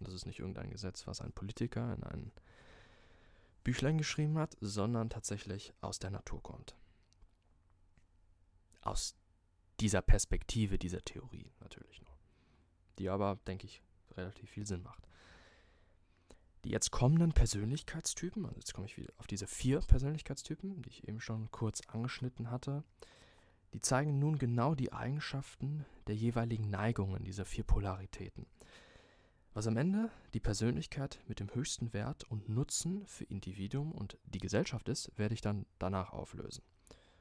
Das 0.00 0.14
ist 0.14 0.26
nicht 0.26 0.38
irgendein 0.38 0.70
Gesetz, 0.70 1.06
was 1.06 1.20
ein 1.20 1.32
Politiker 1.32 1.94
in 1.94 2.02
ein 2.04 2.32
Büchlein 3.64 3.98
geschrieben 3.98 4.38
hat, 4.38 4.56
sondern 4.60 5.10
tatsächlich 5.10 5.74
aus 5.80 5.98
der 5.98 6.10
Natur 6.10 6.42
kommt. 6.42 6.74
Aus 8.80 9.14
dieser 9.80 10.02
Perspektive, 10.02 10.78
dieser 10.78 11.02
Theorie 11.02 11.52
natürlich 11.60 12.00
nur. 12.02 12.16
Die 12.98 13.08
aber, 13.08 13.38
denke 13.46 13.66
ich, 13.66 13.82
relativ 14.16 14.50
viel 14.50 14.66
Sinn 14.66 14.82
macht. 14.82 15.06
Die 16.64 16.70
jetzt 16.70 16.90
kommenden 16.90 17.32
Persönlichkeitstypen, 17.32 18.44
also 18.44 18.56
jetzt 18.56 18.74
komme 18.74 18.86
ich 18.86 18.96
wieder 18.96 19.12
auf 19.16 19.26
diese 19.26 19.46
vier 19.46 19.80
Persönlichkeitstypen, 19.80 20.82
die 20.82 20.90
ich 20.90 21.08
eben 21.08 21.20
schon 21.20 21.50
kurz 21.50 21.80
angeschnitten 21.88 22.50
hatte, 22.50 22.84
die 23.72 23.80
zeigen 23.80 24.18
nun 24.18 24.38
genau 24.38 24.74
die 24.74 24.92
Eigenschaften 24.92 25.86
der 26.06 26.16
jeweiligen 26.16 26.68
Neigungen 26.68 27.24
dieser 27.24 27.44
vier 27.44 27.64
Polaritäten. 27.64 28.46
Was 29.52 29.66
am 29.66 29.76
Ende 29.76 30.10
die 30.32 30.40
Persönlichkeit 30.40 31.18
mit 31.26 31.40
dem 31.40 31.52
höchsten 31.54 31.92
Wert 31.92 32.24
und 32.24 32.48
Nutzen 32.48 33.04
für 33.06 33.24
Individuum 33.24 33.90
und 33.90 34.16
die 34.24 34.38
Gesellschaft 34.38 34.88
ist, 34.88 35.10
werde 35.16 35.34
ich 35.34 35.40
dann 35.40 35.66
danach 35.78 36.12
auflösen. 36.12 36.62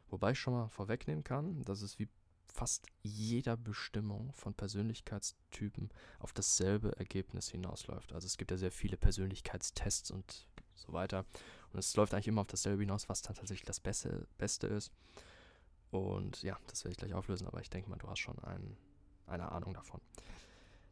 Wobei 0.09 0.31
ich 0.31 0.39
schon 0.39 0.53
mal 0.53 0.69
vorwegnehmen 0.69 1.23
kann, 1.23 1.63
dass 1.63 1.81
es 1.81 1.97
wie 1.97 2.07
fast 2.45 2.87
jeder 3.01 3.57
Bestimmung 3.57 4.33
von 4.33 4.53
Persönlichkeitstypen 4.53 5.89
auf 6.19 6.33
dasselbe 6.33 6.95
Ergebnis 6.97 7.49
hinausläuft. 7.49 8.13
Also 8.13 8.25
es 8.27 8.37
gibt 8.37 8.51
ja 8.51 8.57
sehr 8.57 8.71
viele 8.71 8.97
Persönlichkeitstests 8.97 10.11
und 10.11 10.47
so 10.75 10.93
weiter. 10.93 11.25
Und 11.73 11.79
es 11.79 11.95
läuft 11.95 12.13
eigentlich 12.13 12.27
immer 12.27 12.41
auf 12.41 12.47
dasselbe 12.47 12.81
hinaus, 12.81 13.09
was 13.09 13.21
dann 13.21 13.35
tatsächlich 13.35 13.65
das 13.65 13.79
Beste, 13.79 14.27
Beste 14.37 14.67
ist. 14.67 14.91
Und 15.91 16.43
ja, 16.43 16.57
das 16.67 16.83
werde 16.83 16.91
ich 16.91 16.97
gleich 16.97 17.13
auflösen, 17.13 17.47
aber 17.47 17.61
ich 17.61 17.69
denke 17.69 17.89
mal, 17.89 17.97
du 17.97 18.07
hast 18.07 18.19
schon 18.19 18.37
ein, 18.39 18.77
eine 19.25 19.51
Ahnung 19.51 19.73
davon. 19.73 20.01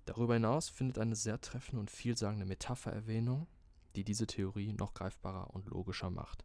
Darüber 0.07 0.33
hinaus 0.33 0.69
findet 0.69 0.97
eine 0.97 1.15
sehr 1.15 1.39
treffende 1.39 1.79
und 1.79 1.91
vielsagende 1.91 2.45
Metapher 2.45 2.91
Erwähnung, 2.91 3.47
die 3.95 4.03
diese 4.03 4.25
Theorie 4.25 4.73
noch 4.73 4.95
greifbarer 4.95 5.53
und 5.53 5.67
logischer 5.67 6.09
macht 6.09 6.43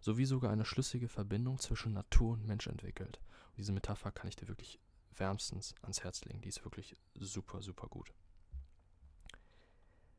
sowie 0.00 0.24
sogar 0.24 0.50
eine 0.50 0.64
schlüssige 0.64 1.08
Verbindung 1.08 1.58
zwischen 1.58 1.92
Natur 1.92 2.32
und 2.32 2.46
Mensch 2.46 2.66
entwickelt. 2.66 3.20
Und 3.50 3.58
diese 3.58 3.72
Metapher 3.72 4.10
kann 4.10 4.28
ich 4.28 4.36
dir 4.36 4.48
wirklich 4.48 4.80
wärmstens 5.16 5.74
ans 5.82 6.02
Herz 6.02 6.24
legen. 6.24 6.40
Die 6.40 6.48
ist 6.48 6.64
wirklich 6.64 6.96
super, 7.14 7.62
super 7.62 7.88
gut. 7.88 8.12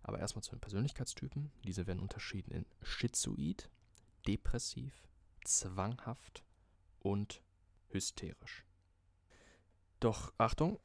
Aber 0.04 0.20
erstmal 0.20 0.44
zu 0.44 0.52
den 0.52 0.60
Persönlichkeitstypen. 0.60 1.52
Diese 1.64 1.88
werden 1.88 2.00
unterschieden 2.00 2.52
in 2.52 2.66
schizoid, 2.82 3.70
depressiv, 4.28 4.94
zwanghaft 5.44 6.44
und 7.00 7.42
hysterisch. 7.90 8.66
Doch 10.00 10.34
Achtung, 10.38 10.80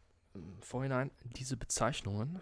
Vorhinein, 0.61 1.11
diese 1.37 1.57
Bezeichnungen, 1.57 2.40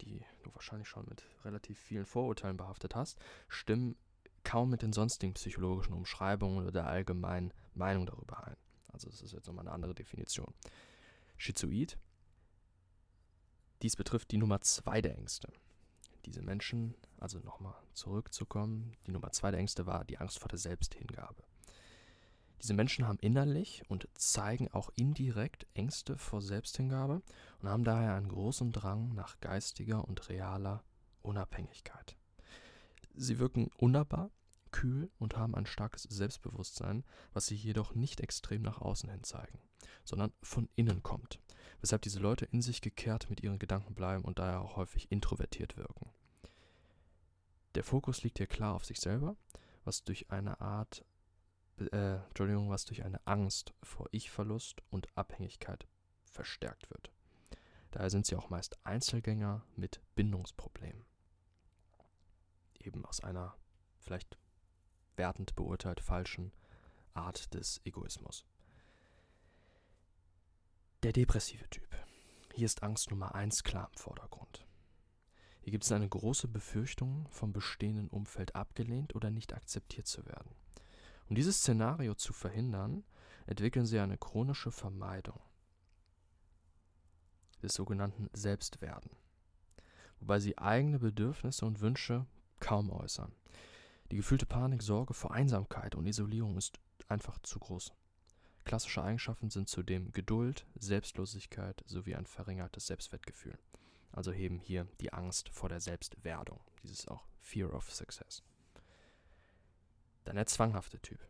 die 0.00 0.24
du 0.42 0.54
wahrscheinlich 0.54 0.88
schon 0.88 1.06
mit 1.08 1.24
relativ 1.44 1.78
vielen 1.78 2.06
Vorurteilen 2.06 2.56
behaftet 2.56 2.94
hast, 2.94 3.18
stimmen 3.48 3.96
kaum 4.44 4.70
mit 4.70 4.82
den 4.82 4.92
sonstigen 4.92 5.34
psychologischen 5.34 5.92
Umschreibungen 5.92 6.62
oder 6.62 6.72
der 6.72 6.86
allgemeinen 6.86 7.52
Meinung 7.74 8.06
darüber 8.06 8.46
ein. 8.46 8.56
Also 8.92 9.08
das 9.10 9.20
ist 9.20 9.32
jetzt 9.32 9.46
nochmal 9.46 9.66
eine 9.66 9.74
andere 9.74 9.94
Definition. 9.94 10.54
Schizoid. 11.36 11.98
Dies 13.82 13.94
betrifft 13.94 14.30
die 14.32 14.38
Nummer 14.38 14.60
zwei 14.60 15.00
der 15.00 15.16
Ängste. 15.16 15.52
Diese 16.24 16.42
Menschen, 16.42 16.94
also 17.18 17.38
nochmal 17.38 17.74
zurückzukommen, 17.92 18.96
die 19.06 19.12
Nummer 19.12 19.30
zwei 19.30 19.50
der 19.50 19.60
Ängste 19.60 19.86
war 19.86 20.04
die 20.04 20.18
Angst 20.18 20.38
vor 20.38 20.48
der 20.48 20.58
Selbsthingabe. 20.58 21.44
Diese 22.60 22.74
Menschen 22.74 23.06
haben 23.06 23.18
innerlich 23.20 23.82
und 23.88 24.08
zeigen 24.14 24.68
auch 24.72 24.90
indirekt 24.96 25.66
Ängste 25.74 26.18
vor 26.18 26.42
Selbsthingabe 26.42 27.22
und 27.60 27.68
haben 27.68 27.84
daher 27.84 28.14
einen 28.14 28.28
großen 28.28 28.72
Drang 28.72 29.14
nach 29.14 29.38
geistiger 29.40 30.04
und 30.06 30.28
realer 30.28 30.82
Unabhängigkeit. 31.22 32.16
Sie 33.14 33.38
wirken 33.38 33.70
unnahbar, 33.78 34.30
kühl 34.70 35.10
und 35.18 35.36
haben 35.36 35.54
ein 35.54 35.66
starkes 35.66 36.02
Selbstbewusstsein, 36.04 37.04
was 37.32 37.46
sie 37.46 37.54
jedoch 37.54 37.94
nicht 37.94 38.20
extrem 38.20 38.62
nach 38.62 38.80
außen 38.80 39.08
hin 39.08 39.24
zeigen, 39.24 39.58
sondern 40.04 40.32
von 40.42 40.68
innen 40.74 41.02
kommt, 41.02 41.40
weshalb 41.80 42.02
diese 42.02 42.20
Leute 42.20 42.44
in 42.46 42.62
sich 42.62 42.80
gekehrt 42.80 43.30
mit 43.30 43.42
ihren 43.42 43.58
Gedanken 43.58 43.94
bleiben 43.94 44.24
und 44.24 44.38
daher 44.38 44.60
auch 44.60 44.76
häufig 44.76 45.10
introvertiert 45.10 45.76
wirken. 45.76 46.10
Der 47.74 47.84
Fokus 47.84 48.22
liegt 48.22 48.38
hier 48.38 48.46
klar 48.46 48.74
auf 48.74 48.84
sich 48.84 49.00
selber, 49.00 49.36
was 49.84 50.04
durch 50.04 50.30
eine 50.30 50.60
Art, 50.60 51.04
äh, 51.80 52.16
Entschuldigung, 52.28 52.70
was 52.70 52.84
durch 52.84 53.04
eine 53.04 53.24
Angst 53.26 53.74
vor 53.82 54.08
Ich-Verlust 54.10 54.82
und 54.90 55.08
Abhängigkeit 55.16 55.86
verstärkt 56.24 56.90
wird. 56.90 57.12
Daher 57.90 58.10
sind 58.10 58.26
sie 58.26 58.36
auch 58.36 58.50
meist 58.50 58.78
Einzelgänger 58.84 59.64
mit 59.76 60.00
Bindungsproblemen. 60.14 61.04
Eben 62.74 63.04
aus 63.04 63.20
einer 63.20 63.56
vielleicht 63.98 64.38
wertend 65.16 65.56
beurteilt 65.56 66.00
falschen 66.00 66.52
Art 67.14 67.52
des 67.54 67.80
Egoismus. 67.84 68.44
Der 71.02 71.12
depressive 71.12 71.68
Typ. 71.70 71.88
Hier 72.54 72.66
ist 72.66 72.82
Angst 72.82 73.10
Nummer 73.10 73.34
1 73.34 73.62
klar 73.62 73.88
im 73.92 73.98
Vordergrund. 73.98 74.66
Hier 75.60 75.72
gibt 75.72 75.84
es 75.84 75.92
eine 75.92 76.08
große 76.08 76.48
Befürchtung, 76.48 77.28
vom 77.30 77.52
bestehenden 77.52 78.08
Umfeld 78.08 78.54
abgelehnt 78.54 79.14
oder 79.14 79.30
nicht 79.30 79.52
akzeptiert 79.52 80.06
zu 80.06 80.24
werden. 80.26 80.50
Um 81.28 81.34
dieses 81.34 81.58
Szenario 81.58 82.14
zu 82.14 82.32
verhindern, 82.32 83.04
entwickeln 83.46 83.86
sie 83.86 83.98
eine 83.98 84.16
chronische 84.16 84.70
Vermeidung 84.70 85.40
des 87.62 87.74
sogenannten 87.74 88.30
Selbstwerden, 88.32 89.10
wobei 90.20 90.40
sie 90.40 90.56
eigene 90.58 90.98
Bedürfnisse 90.98 91.66
und 91.66 91.80
Wünsche 91.80 92.26
kaum 92.60 92.90
äußern. 92.90 93.32
Die 94.10 94.16
gefühlte 94.16 94.46
Panik, 94.46 94.82
Sorge 94.82 95.12
vor 95.12 95.32
Einsamkeit 95.32 95.94
und 95.94 96.06
Isolierung 96.06 96.56
ist 96.56 96.78
einfach 97.08 97.38
zu 97.40 97.58
groß. 97.58 97.92
Klassische 98.64 99.02
Eigenschaften 99.02 99.50
sind 99.50 99.68
zudem 99.68 100.12
Geduld, 100.12 100.66
Selbstlosigkeit 100.78 101.82
sowie 101.86 102.14
ein 102.14 102.26
verringertes 102.26 102.86
Selbstwertgefühl. 102.86 103.58
Also 104.12 104.32
heben 104.32 104.58
hier 104.58 104.86
die 105.00 105.12
Angst 105.12 105.48
vor 105.50 105.68
der 105.68 105.80
Selbstwerdung. 105.80 106.60
Dieses 106.82 107.06
auch 107.08 107.26
Fear 107.40 107.74
of 107.74 107.90
Success. 107.92 108.42
Dann 110.28 110.36
der 110.36 110.44
zwanghafte 110.44 111.00
Typ. 111.00 111.26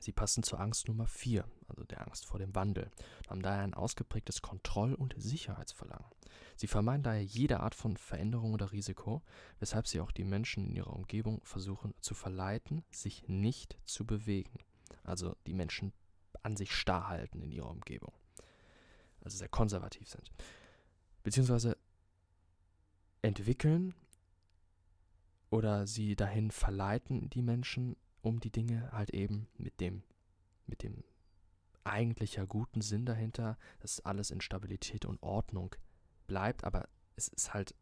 Sie 0.00 0.12
passen 0.12 0.42
zur 0.42 0.60
Angst 0.60 0.88
Nummer 0.88 1.06
4, 1.06 1.44
also 1.68 1.84
der 1.84 2.00
Angst 2.06 2.24
vor 2.24 2.38
dem 2.38 2.54
Wandel, 2.54 2.90
haben 3.28 3.42
daher 3.42 3.62
ein 3.62 3.74
ausgeprägtes 3.74 4.40
Kontroll- 4.40 4.94
und 4.94 5.14
Sicherheitsverlangen. 5.18 6.08
Sie 6.56 6.68
vermeiden 6.68 7.02
daher 7.02 7.22
jede 7.22 7.60
Art 7.60 7.74
von 7.74 7.98
Veränderung 7.98 8.54
oder 8.54 8.72
Risiko, 8.72 9.20
weshalb 9.58 9.86
sie 9.86 10.00
auch 10.00 10.10
die 10.10 10.24
Menschen 10.24 10.64
in 10.64 10.74
ihrer 10.74 10.94
Umgebung 10.94 11.42
versuchen 11.44 11.92
zu 12.00 12.14
verleiten, 12.14 12.82
sich 12.90 13.28
nicht 13.28 13.76
zu 13.84 14.06
bewegen. 14.06 14.58
Also 15.04 15.36
die 15.46 15.52
Menschen 15.52 15.92
an 16.42 16.56
sich 16.56 16.74
starr 16.74 17.08
halten 17.08 17.42
in 17.42 17.52
ihrer 17.52 17.68
Umgebung. 17.68 18.14
Also 19.20 19.36
sehr 19.36 19.50
konservativ 19.50 20.08
sind. 20.08 20.30
Beziehungsweise 21.24 21.76
entwickeln 23.20 23.94
oder 25.50 25.86
sie 25.86 26.16
dahin 26.16 26.50
verleiten, 26.50 27.30
die 27.30 27.42
Menschen, 27.42 27.96
um 28.22 28.40
die 28.40 28.50
Dinge 28.50 28.90
halt 28.92 29.10
eben 29.10 29.48
mit 29.56 29.80
dem, 29.80 30.02
mit 30.66 30.82
dem 30.82 31.04
eigentlicher 31.84 32.46
guten 32.46 32.82
Sinn 32.82 33.06
dahinter, 33.06 33.56
dass 33.80 34.00
alles 34.04 34.30
in 34.30 34.40
Stabilität 34.40 35.06
und 35.06 35.22
Ordnung 35.22 35.74
bleibt, 36.26 36.64
aber 36.64 36.88
es 37.16 37.28
ist 37.28 37.54
halt 37.54 37.74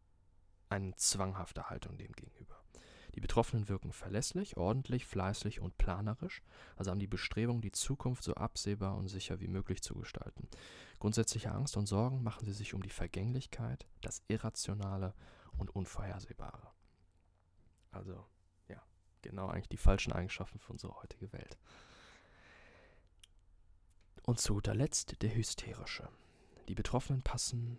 eine 0.68 0.94
zwanghafte 0.96 1.68
Haltung 1.68 1.96
dem 1.96 2.12
gegenüber. 2.12 2.62
Die 3.14 3.20
Betroffenen 3.20 3.68
wirken 3.68 3.92
verlässlich, 3.92 4.58
ordentlich, 4.58 5.06
fleißig 5.06 5.61
und 5.61 5.78
planerisch, 5.78 6.42
also 6.76 6.90
haben 6.90 6.99
die 6.99 7.06
Bestrebung, 7.06 7.62
die 7.62 7.73
Zukunft 7.73 8.23
so 8.23 8.35
absehbar 8.35 8.94
und 8.94 9.08
sicher 9.08 9.40
wie 9.40 9.49
möglich 9.49 9.82
zu 9.82 9.94
gestalten. 9.94 10.49
Grundsätzliche 10.99 11.50
Angst 11.50 11.78
und 11.78 11.87
Sorgen 11.87 12.23
machen 12.23 12.44
sie 12.44 12.52
sich 12.52 12.75
um 12.75 12.82
die 12.82 12.90
Vergänglichkeit, 12.90 13.87
das 14.02 14.23
Irrationale 14.28 15.14
und 15.56 15.75
Unvorhersehbare. 15.75 16.75
Also 17.96 18.26
genau 19.22 19.48
eigentlich 19.48 19.68
die 19.68 19.76
falschen 19.76 20.12
Eigenschaften 20.12 20.58
für 20.58 20.72
unsere 20.72 20.94
heutige 21.02 21.32
Welt. 21.32 21.58
Und 24.22 24.40
zu 24.40 24.54
guter 24.54 24.74
Letzt 24.74 25.22
der 25.22 25.34
hysterische. 25.34 26.08
Die 26.68 26.74
Betroffenen 26.74 27.22
passen 27.22 27.78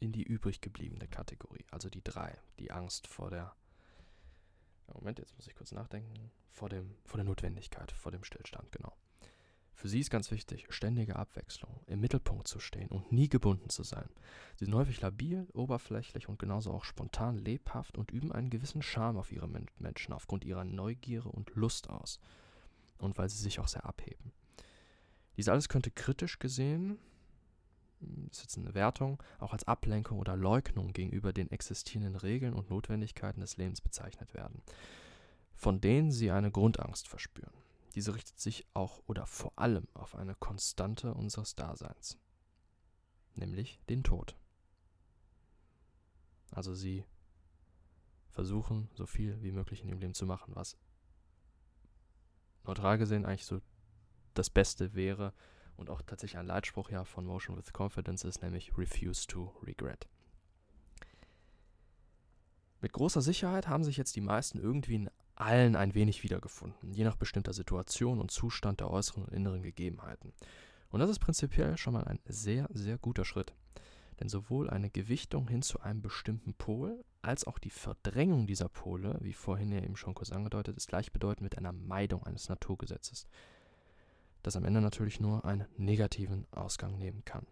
in 0.00 0.12
die 0.12 0.22
übrig 0.22 0.60
gebliebene 0.60 1.08
Kategorie, 1.08 1.64
also 1.70 1.88
die 1.88 2.02
drei, 2.02 2.36
die 2.58 2.70
Angst 2.70 3.06
vor 3.06 3.30
der 3.30 3.54
Moment, 4.94 5.18
jetzt 5.18 5.34
muss 5.36 5.48
ich 5.48 5.54
kurz 5.54 5.72
nachdenken, 5.72 6.30
vor 6.50 6.68
dem 6.68 6.96
vor 7.04 7.18
der 7.18 7.24
Notwendigkeit, 7.24 7.90
vor 7.92 8.12
dem 8.12 8.24
Stillstand, 8.24 8.70
genau. 8.72 8.96
Für 9.76 9.88
sie 9.88 10.00
ist 10.00 10.10
ganz 10.10 10.30
wichtig, 10.30 10.64
ständige 10.70 11.16
Abwechslung, 11.16 11.82
im 11.86 12.00
Mittelpunkt 12.00 12.48
zu 12.48 12.60
stehen 12.60 12.88
und 12.88 13.12
nie 13.12 13.28
gebunden 13.28 13.68
zu 13.68 13.82
sein. 13.82 14.08
Sie 14.56 14.64
sind 14.64 14.74
häufig 14.74 15.02
labil, 15.02 15.46
oberflächlich 15.52 16.30
und 16.30 16.38
genauso 16.38 16.72
auch 16.72 16.84
spontan, 16.84 17.36
lebhaft 17.36 17.98
und 17.98 18.10
üben 18.10 18.32
einen 18.32 18.48
gewissen 18.48 18.80
Charme 18.80 19.18
auf 19.18 19.32
ihre 19.32 19.48
Menschen 19.78 20.14
aufgrund 20.14 20.46
ihrer 20.46 20.64
Neugierde 20.64 21.28
und 21.28 21.54
Lust 21.54 21.90
aus. 21.90 22.20
Und 22.96 23.18
weil 23.18 23.28
sie 23.28 23.36
sich 23.36 23.60
auch 23.60 23.68
sehr 23.68 23.84
abheben. 23.84 24.32
Dies 25.36 25.48
alles 25.48 25.68
könnte 25.68 25.90
kritisch 25.90 26.38
gesehen, 26.38 26.98
das 28.00 28.38
ist 28.38 28.44
jetzt 28.44 28.58
eine 28.58 28.74
Wertung, 28.74 29.22
auch 29.38 29.52
als 29.52 29.68
Ablenkung 29.68 30.18
oder 30.18 30.36
Leugnung 30.36 30.94
gegenüber 30.94 31.34
den 31.34 31.50
existierenden 31.50 32.16
Regeln 32.16 32.54
und 32.54 32.70
Notwendigkeiten 32.70 33.40
des 33.40 33.58
Lebens 33.58 33.82
bezeichnet 33.82 34.32
werden, 34.32 34.62
von 35.54 35.82
denen 35.82 36.10
sie 36.12 36.30
eine 36.30 36.50
Grundangst 36.50 37.08
verspüren. 37.08 37.52
Diese 37.96 38.14
richtet 38.14 38.38
sich 38.38 38.66
auch 38.74 39.02
oder 39.06 39.26
vor 39.26 39.58
allem 39.58 39.88
auf 39.94 40.14
eine 40.14 40.34
Konstante 40.34 41.14
unseres 41.14 41.54
Daseins, 41.54 42.18
nämlich 43.34 43.80
den 43.88 44.04
Tod. 44.04 44.36
Also 46.50 46.74
sie 46.74 47.06
versuchen, 48.28 48.90
so 48.94 49.06
viel 49.06 49.42
wie 49.42 49.50
möglich 49.50 49.80
in 49.82 49.88
ihrem 49.88 50.00
Leben 50.00 50.14
zu 50.14 50.26
machen, 50.26 50.54
was 50.54 50.76
neutral 52.64 52.98
gesehen 52.98 53.24
eigentlich 53.24 53.46
so 53.46 53.62
das 54.34 54.50
Beste 54.50 54.92
wäre 54.92 55.32
und 55.78 55.88
auch 55.88 56.02
tatsächlich 56.02 56.38
ein 56.38 56.46
Leitspruch 56.46 56.90
ja 56.90 57.04
von 57.04 57.24
Motion 57.24 57.56
with 57.56 57.72
Confidence 57.72 58.24
ist, 58.24 58.42
nämlich 58.42 58.76
Refuse 58.76 59.26
to 59.26 59.54
Regret. 59.62 60.06
Mit 62.82 62.92
großer 62.92 63.22
Sicherheit 63.22 63.68
haben 63.68 63.84
sich 63.84 63.96
jetzt 63.96 64.16
die 64.16 64.20
meisten 64.20 64.58
irgendwie 64.58 64.96
in 64.96 65.10
allen 65.36 65.76
ein 65.76 65.94
wenig 65.94 66.22
wiedergefunden, 66.22 66.92
je 66.92 67.04
nach 67.04 67.16
bestimmter 67.16 67.52
Situation 67.52 68.20
und 68.20 68.30
Zustand 68.30 68.80
der 68.80 68.90
äußeren 68.90 69.24
und 69.24 69.32
inneren 69.32 69.62
Gegebenheiten. 69.62 70.32
Und 70.90 71.00
das 71.00 71.10
ist 71.10 71.18
prinzipiell 71.18 71.76
schon 71.76 71.92
mal 71.92 72.04
ein 72.04 72.20
sehr, 72.26 72.68
sehr 72.72 72.98
guter 72.98 73.24
Schritt. 73.24 73.54
Denn 74.18 74.28
sowohl 74.28 74.70
eine 74.70 74.88
Gewichtung 74.88 75.46
hin 75.48 75.60
zu 75.60 75.80
einem 75.80 76.00
bestimmten 76.00 76.54
Pol 76.54 77.04
als 77.20 77.46
auch 77.46 77.58
die 77.58 77.70
Verdrängung 77.70 78.46
dieser 78.46 78.68
Pole, 78.68 79.18
wie 79.20 79.34
vorhin 79.34 79.72
ja 79.72 79.82
eben 79.82 79.96
schon 79.96 80.14
kurz 80.14 80.32
angedeutet, 80.32 80.76
ist 80.76 80.88
gleichbedeutend 80.88 81.42
mit 81.42 81.58
einer 81.58 81.72
Meidung 81.72 82.22
eines 82.24 82.48
Naturgesetzes, 82.48 83.26
das 84.42 84.56
am 84.56 84.64
Ende 84.64 84.80
natürlich 84.80 85.20
nur 85.20 85.44
einen 85.44 85.66
negativen 85.76 86.46
Ausgang 86.50 86.96
nehmen 86.96 87.24
kann. 87.24 87.46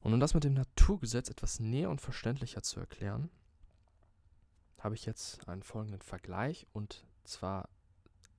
Und 0.00 0.12
um 0.12 0.20
das 0.20 0.34
mit 0.34 0.44
dem 0.44 0.54
Naturgesetz 0.54 1.30
etwas 1.30 1.60
näher 1.60 1.88
und 1.88 2.00
verständlicher 2.00 2.62
zu 2.62 2.80
erklären, 2.80 3.30
habe 4.84 4.94
ich 4.94 5.06
jetzt 5.06 5.48
einen 5.48 5.62
folgenden 5.62 6.02
Vergleich 6.02 6.66
und 6.74 7.06
zwar 7.24 7.70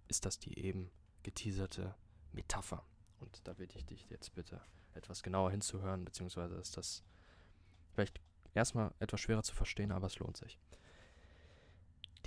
ist 0.07 0.25
das 0.25 0.37
die 0.37 0.59
eben 0.59 0.91
geteaserte 1.23 1.95
Metapher. 2.33 2.85
Und 3.19 3.41
da 3.47 3.53
bitte 3.53 3.79
ich 3.79 3.85
dich 3.85 4.07
jetzt 4.11 4.35
bitte 4.35 4.61
etwas 4.93 5.23
genauer 5.23 5.49
hinzuhören, 5.49 6.05
beziehungsweise 6.05 6.53
ist 6.55 6.77
das 6.77 7.03
vielleicht 7.93 8.21
erstmal 8.53 8.93
etwas 8.99 9.21
schwerer 9.21 9.41
zu 9.41 9.55
verstehen, 9.55 9.91
aber 9.91 10.05
es 10.05 10.19
lohnt 10.19 10.37
sich. 10.37 10.59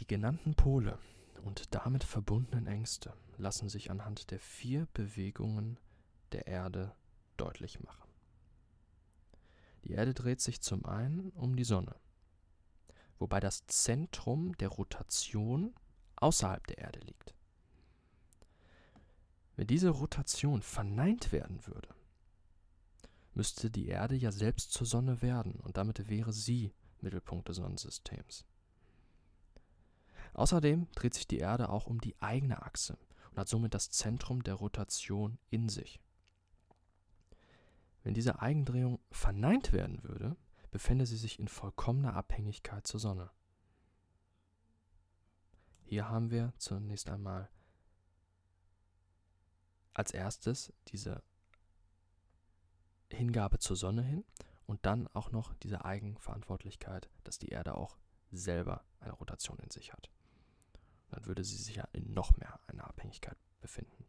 Die 0.01 0.07
genannten 0.07 0.57
Pole 0.57 0.99
und 1.45 1.73
damit 1.73 2.03
verbundenen 2.03 2.67
Ängste 2.67 3.15
lassen 3.37 3.69
sich 3.69 3.89
anhand 3.89 4.33
der 4.33 4.41
vier 4.41 4.89
Bewegungen 4.95 5.79
der 6.33 6.49
Erde 6.49 6.93
deutlich 7.37 7.79
machen. 7.85 8.11
Die 9.85 9.93
Erde 9.93 10.13
dreht 10.13 10.41
sich 10.41 10.61
zum 10.61 10.85
einen 10.87 11.31
um 11.31 11.55
die 11.55 11.63
Sonne 11.63 11.95
wobei 13.19 13.41
das 13.41 13.67
Zentrum 13.67 14.57
der 14.59 14.69
Rotation 14.69 15.75
außerhalb 16.17 16.67
der 16.67 16.79
Erde 16.79 17.01
liegt. 17.01 17.35
Wenn 19.57 19.67
diese 19.67 19.91
Rotation 19.91 20.63
verneint 20.63 21.33
werden 21.33 21.67
würde, 21.67 21.89
müsste 23.35 23.71
die 23.71 23.89
Erde 23.89 24.15
ja 24.15 24.33
selbst 24.33 24.73
zur 24.73 24.87
Sonne 24.87 25.23
werden 25.23 25.61
und 25.61 25.77
damit 25.77 26.09
wäre 26.09 26.33
sie 26.33 26.73
Mittelpunkt 27.01 27.49
des 27.49 27.57
Sonnensystems. 27.57 28.45
Außerdem 30.35 30.89
dreht 30.95 31.15
sich 31.15 31.27
die 31.27 31.39
Erde 31.39 31.69
auch 31.71 31.87
um 31.87 32.01
die 32.01 32.21
eigene 32.21 32.63
Achse 32.63 32.99
und 33.31 33.39
hat 33.39 33.49
somit 33.49 33.75
das 33.75 33.91
Zentrum 33.91 34.43
der 34.43 34.55
Rotation 34.55 35.39
in 35.51 35.69
sich. 35.69 36.01
Wenn 38.05 38.15
diese 38.15 38.41
Eigendrehung 38.41 39.01
verneint 39.11 39.73
werden 39.73 40.03
würde, 40.05 40.37
befände 40.71 41.07
sie 41.07 41.17
sich 41.17 41.39
in 41.39 41.49
vollkommener 41.49 42.15
Abhängigkeit 42.15 42.87
zur 42.87 43.01
Sonne. 43.01 43.31
Hier 45.85 46.09
haben 46.09 46.31
wir 46.31 46.53
zunächst 46.59 47.09
einmal 47.09 47.49
als 49.95 50.13
erstes 50.13 50.73
diese 50.89 51.23
Hingabe 53.11 53.59
zur 53.59 53.77
Sonne 53.77 54.03
hin 54.03 54.25
und 54.67 54.85
dann 54.85 55.09
auch 55.09 55.33
noch 55.33 55.55
diese 55.55 55.85
Eigenverantwortlichkeit, 55.85 57.09
dass 57.25 57.39
die 57.39 57.49
Erde 57.49 57.75
auch 57.75 57.97
selber 58.31 58.85
eine 59.01 59.13
Rotation 59.13 59.59
in 59.61 59.71
sich 59.71 59.93
hat. 59.93 60.11
Dann 61.11 61.25
würde 61.25 61.43
sie 61.43 61.57
sich 61.57 61.77
ja 61.77 61.89
in 61.93 62.13
noch 62.13 62.37
mehr 62.37 62.61
einer 62.67 62.87
Abhängigkeit 62.87 63.39
befinden. 63.61 64.05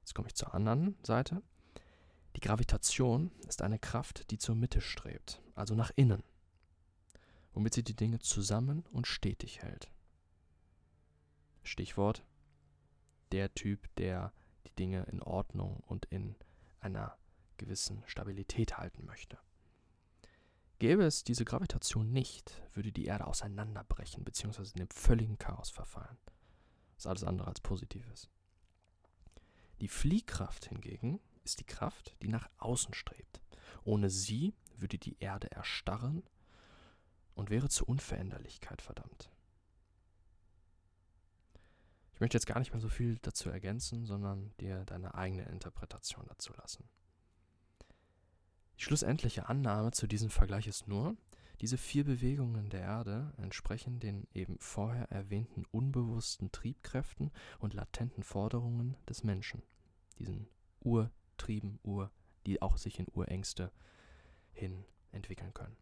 Jetzt 0.00 0.14
komme 0.14 0.28
ich 0.28 0.34
zur 0.34 0.54
anderen 0.54 0.96
Seite. 1.02 1.42
Die 2.36 2.40
Gravitation 2.40 3.30
ist 3.48 3.62
eine 3.62 3.78
Kraft, 3.78 4.30
die 4.30 4.36
zur 4.36 4.54
Mitte 4.54 4.82
strebt, 4.82 5.40
also 5.54 5.74
nach 5.74 5.90
innen, 5.96 6.22
womit 7.54 7.72
sie 7.72 7.82
die 7.82 7.96
Dinge 7.96 8.18
zusammen 8.18 8.84
und 8.92 9.06
stetig 9.06 9.62
hält. 9.62 9.90
Stichwort 11.62 12.24
der 13.32 13.54
Typ, 13.54 13.88
der 13.96 14.34
die 14.66 14.74
Dinge 14.74 15.04
in 15.04 15.22
Ordnung 15.22 15.82
und 15.86 16.04
in 16.06 16.36
einer 16.80 17.16
gewissen 17.56 18.02
Stabilität 18.04 18.76
halten 18.76 19.06
möchte. 19.06 19.38
Gäbe 20.78 21.04
es 21.04 21.24
diese 21.24 21.46
Gravitation 21.46 22.12
nicht, 22.12 22.62
würde 22.74 22.92
die 22.92 23.06
Erde 23.06 23.26
auseinanderbrechen 23.26 24.24
bzw. 24.24 24.62
in 24.74 24.80
dem 24.80 24.90
völligen 24.90 25.38
Chaos 25.38 25.70
verfallen. 25.70 26.18
Was 26.96 27.06
alles 27.06 27.24
andere 27.24 27.48
als 27.48 27.60
positiv 27.60 28.06
ist. 28.12 28.28
Die 29.80 29.88
Fliehkraft 29.88 30.66
hingegen 30.66 31.18
ist 31.46 31.60
die 31.60 31.64
Kraft, 31.64 32.16
die 32.22 32.28
nach 32.28 32.50
außen 32.58 32.92
strebt. 32.92 33.40
Ohne 33.84 34.10
sie 34.10 34.52
würde 34.76 34.98
die 34.98 35.16
Erde 35.20 35.50
erstarren 35.50 36.22
und 37.34 37.50
wäre 37.50 37.68
zur 37.68 37.88
Unveränderlichkeit 37.88 38.82
verdammt. 38.82 39.30
Ich 42.12 42.20
möchte 42.20 42.36
jetzt 42.36 42.46
gar 42.46 42.58
nicht 42.58 42.72
mehr 42.72 42.80
so 42.80 42.88
viel 42.88 43.18
dazu 43.22 43.50
ergänzen, 43.50 44.06
sondern 44.06 44.54
dir 44.58 44.84
deine 44.86 45.14
eigene 45.14 45.44
Interpretation 45.44 46.26
dazu 46.26 46.52
lassen. 46.54 46.88
Die 48.78 48.82
schlussendliche 48.82 49.48
Annahme 49.48 49.92
zu 49.92 50.06
diesem 50.06 50.30
Vergleich 50.30 50.66
ist 50.66 50.88
nur, 50.88 51.16
diese 51.60 51.78
vier 51.78 52.04
Bewegungen 52.04 52.68
der 52.68 52.80
Erde 52.80 53.32
entsprechen 53.38 53.98
den 53.98 54.26
eben 54.34 54.58
vorher 54.58 55.10
erwähnten 55.10 55.64
unbewussten 55.70 56.52
Triebkräften 56.52 57.30
und 57.58 57.72
latenten 57.72 58.22
Forderungen 58.22 58.96
des 59.08 59.24
Menschen, 59.24 59.62
diesen 60.18 60.48
Ur 60.80 61.10
Trieben, 61.36 61.78
Ur, 61.82 62.10
die 62.46 62.62
auch 62.62 62.76
sich 62.76 62.98
in 62.98 63.06
Urängste 63.12 63.72
hin 64.52 64.84
entwickeln 65.12 65.52
können. 65.54 65.76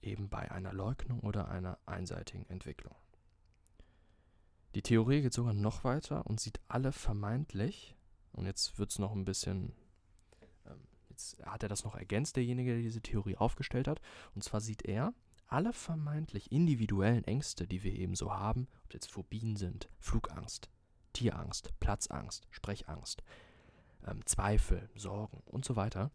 Eben 0.00 0.28
bei 0.28 0.50
einer 0.50 0.72
Leugnung 0.72 1.20
oder 1.20 1.48
einer 1.48 1.78
einseitigen 1.86 2.46
Entwicklung. 2.48 2.94
Die 4.74 4.82
Theorie 4.82 5.22
geht 5.22 5.32
sogar 5.32 5.54
noch 5.54 5.84
weiter 5.84 6.26
und 6.26 6.40
sieht 6.40 6.60
alle 6.68 6.92
vermeintlich, 6.92 7.96
und 8.32 8.46
jetzt 8.46 8.78
wird 8.78 8.90
es 8.90 8.98
noch 8.98 9.12
ein 9.12 9.24
bisschen, 9.24 9.72
ähm, 10.66 10.86
jetzt 11.08 11.44
hat 11.44 11.62
er 11.62 11.68
das 11.68 11.84
noch 11.84 11.96
ergänzt, 11.96 12.36
derjenige, 12.36 12.74
der 12.74 12.82
diese 12.82 13.00
Theorie 13.00 13.36
aufgestellt 13.36 13.88
hat, 13.88 14.00
und 14.34 14.44
zwar 14.44 14.60
sieht 14.60 14.82
er 14.82 15.14
alle 15.48 15.72
vermeintlich 15.72 16.52
individuellen 16.52 17.24
Ängste, 17.24 17.66
die 17.66 17.82
wir 17.82 17.92
eben 17.94 18.14
so 18.14 18.32
haben, 18.32 18.68
ob 18.84 18.92
jetzt 18.92 19.10
Phobien 19.10 19.56
sind, 19.56 19.88
Flugangst, 19.98 20.68
Tierangst, 21.14 21.72
Platzangst, 21.80 22.46
Sprechangst, 22.50 23.22
ähm, 24.06 24.24
Zweifel, 24.26 24.88
Sorgen 24.94 25.42
und 25.46 25.64
so 25.64 25.76
weiter 25.76 26.10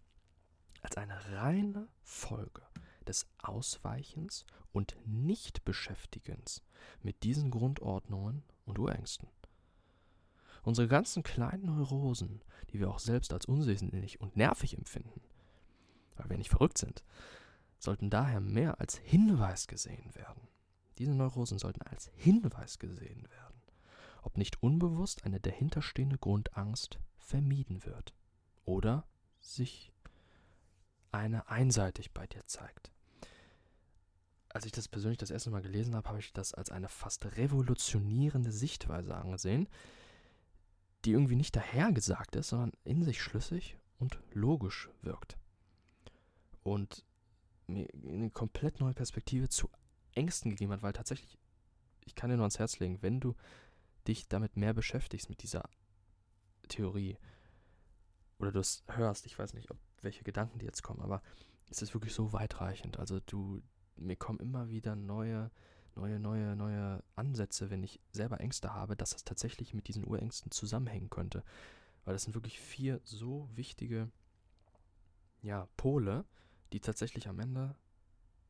als 0.81 0.97
eine 0.97 1.17
reine 1.31 1.87
Folge 2.03 2.61
des 3.07 3.27
Ausweichens 3.41 4.45
und 4.71 4.95
Nichtbeschäftigens 5.05 6.61
mit 7.01 7.23
diesen 7.23 7.51
Grundordnungen 7.51 8.43
und 8.65 8.79
Urängsten. 8.79 9.29
Unsere 10.63 10.87
ganzen 10.87 11.23
kleinen 11.23 11.65
Neurosen, 11.65 12.41
die 12.71 12.79
wir 12.79 12.89
auch 12.89 12.99
selbst 12.99 13.33
als 13.33 13.45
unsinnig 13.45 14.21
und 14.21 14.37
nervig 14.37 14.77
empfinden, 14.77 15.21
weil 16.15 16.29
wir 16.29 16.37
nicht 16.37 16.49
verrückt 16.49 16.77
sind, 16.77 17.03
sollten 17.79 18.09
daher 18.09 18.39
mehr 18.39 18.79
als 18.79 18.95
Hinweis 18.97 19.67
gesehen 19.67 20.15
werden. 20.15 20.47
Diese 20.97 21.13
Neurosen 21.13 21.59
sollten 21.59 21.81
als 21.81 22.11
Hinweis 22.15 22.79
gesehen 22.79 23.27
werden, 23.29 23.61
ob 24.21 24.37
nicht 24.37 24.63
unbewusst 24.63 25.25
eine 25.25 25.41
dahinterstehende 25.41 26.17
Grundangst 26.17 26.99
vermieden 27.23 27.85
wird 27.85 28.13
oder 28.65 29.07
sich 29.39 29.91
eine 31.11 31.47
einseitig 31.47 32.11
bei 32.11 32.27
dir 32.27 32.43
zeigt. 32.45 32.91
Als 34.49 34.65
ich 34.65 34.71
das 34.71 34.87
persönlich 34.87 35.17
das 35.17 35.31
erste 35.31 35.49
Mal 35.49 35.61
gelesen 35.61 35.95
habe, 35.95 36.07
habe 36.09 36.19
ich 36.19 36.33
das 36.33 36.53
als 36.53 36.71
eine 36.71 36.89
fast 36.89 37.25
revolutionierende 37.37 38.51
Sichtweise 38.51 39.15
angesehen, 39.15 39.67
die 41.05 41.11
irgendwie 41.11 41.35
nicht 41.35 41.55
dahergesagt 41.55 42.35
ist, 42.35 42.49
sondern 42.49 42.71
in 42.83 43.03
sich 43.03 43.21
schlüssig 43.21 43.77
und 43.97 44.19
logisch 44.31 44.89
wirkt. 45.01 45.37
Und 46.61 47.05
mir 47.67 47.87
eine 48.05 48.29
komplett 48.29 48.79
neue 48.79 48.93
Perspektive 48.93 49.49
zu 49.49 49.69
Ängsten 50.13 50.51
gegeben 50.51 50.71
hat, 50.71 50.81
weil 50.81 50.93
tatsächlich, 50.93 51.37
ich 52.05 52.15
kann 52.15 52.29
dir 52.29 52.35
nur 52.35 52.43
ans 52.43 52.59
Herz 52.59 52.79
legen, 52.79 53.01
wenn 53.01 53.19
du 53.19 53.35
dich 54.07 54.27
damit 54.27 54.55
mehr 54.57 54.73
beschäftigst, 54.73 55.29
mit 55.29 55.41
dieser 55.43 55.69
Theorie, 56.67 57.17
oder 58.39 58.51
du 58.51 58.59
es 58.59 58.83
hörst, 58.87 59.25
ich 59.25 59.37
weiß 59.37 59.53
nicht, 59.53 59.71
ob 59.71 59.77
welche 60.01 60.23
Gedanken 60.23 60.59
dir 60.59 60.65
jetzt 60.65 60.83
kommen, 60.83 61.01
aber 61.01 61.21
es 61.69 61.81
ist 61.81 61.93
wirklich 61.93 62.13
so 62.13 62.33
weitreichend. 62.33 62.99
Also 62.99 63.19
du, 63.21 63.61
mir 63.95 64.15
kommen 64.15 64.39
immer 64.39 64.69
wieder 64.69 64.95
neue, 64.95 65.49
neue, 65.95 66.19
neue, 66.19 66.55
neue 66.55 67.03
Ansätze, 67.15 67.69
wenn 67.69 67.83
ich 67.83 67.99
selber 68.11 68.39
Ängste 68.39 68.73
habe, 68.73 68.95
dass 68.95 69.11
das 69.11 69.23
tatsächlich 69.23 69.73
mit 69.73 69.87
diesen 69.87 70.05
Urängsten 70.05 70.51
zusammenhängen 70.51 71.09
könnte. 71.09 71.43
Weil 72.05 72.13
das 72.13 72.23
sind 72.23 72.35
wirklich 72.35 72.59
vier 72.59 72.99
so 73.03 73.49
wichtige 73.53 74.11
ja, 75.41 75.67
Pole, 75.77 76.25
die 76.73 76.79
tatsächlich 76.79 77.27
am 77.27 77.39
Ende 77.39 77.75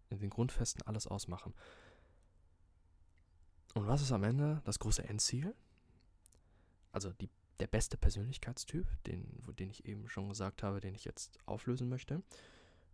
in 0.09 0.19
den 0.19 0.29
Grundfesten 0.29 0.81
alles 0.87 1.07
ausmachen. 1.07 1.53
Und 3.73 3.87
was 3.87 4.01
ist 4.01 4.11
am 4.11 4.23
Ende 4.23 4.61
das 4.65 4.79
große 4.79 5.03
Endziel? 5.03 5.55
Also 6.91 7.11
die, 7.13 7.29
der 7.59 7.67
beste 7.67 7.97
Persönlichkeitstyp, 7.97 8.87
den, 9.05 9.41
den 9.59 9.69
ich 9.69 9.85
eben 9.85 10.09
schon 10.09 10.29
gesagt 10.29 10.63
habe, 10.63 10.79
den 10.79 10.95
ich 10.95 11.05
jetzt 11.05 11.39
auflösen 11.45 11.89
möchte 11.89 12.23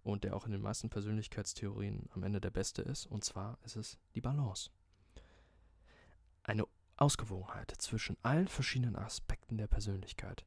und 0.03 0.23
der 0.23 0.35
auch 0.35 0.45
in 0.45 0.51
den 0.51 0.61
meisten 0.61 0.89
Persönlichkeitstheorien 0.89 2.09
am 2.11 2.23
Ende 2.23 2.41
der 2.41 2.51
beste 2.51 2.81
ist. 2.81 3.05
Und 3.05 3.23
zwar 3.23 3.57
ist 3.63 3.75
es 3.75 3.97
die 4.15 4.21
Balance. 4.21 4.69
Eine 6.43 6.65
Ausgewogenheit 6.97 7.73
zwischen 7.77 8.17
allen 8.23 8.47
verschiedenen 8.47 8.95
Aspekten 8.95 9.57
der 9.57 9.67
Persönlichkeit, 9.67 10.45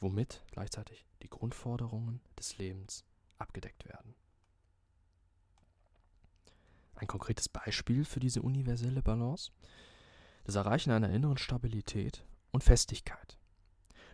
womit 0.00 0.44
gleichzeitig 0.50 1.06
die 1.22 1.30
Grundforderungen 1.30 2.20
des 2.38 2.58
Lebens 2.58 3.04
abgedeckt 3.38 3.86
werden. 3.86 4.14
Ein 6.94 7.06
konkretes 7.06 7.48
Beispiel 7.48 8.04
für 8.04 8.20
diese 8.20 8.42
universelle 8.42 9.02
Balance? 9.02 9.50
Das 10.44 10.54
Erreichen 10.54 10.90
einer 10.90 11.10
inneren 11.10 11.38
Stabilität 11.38 12.24
und 12.52 12.62
Festigkeit. 12.62 13.38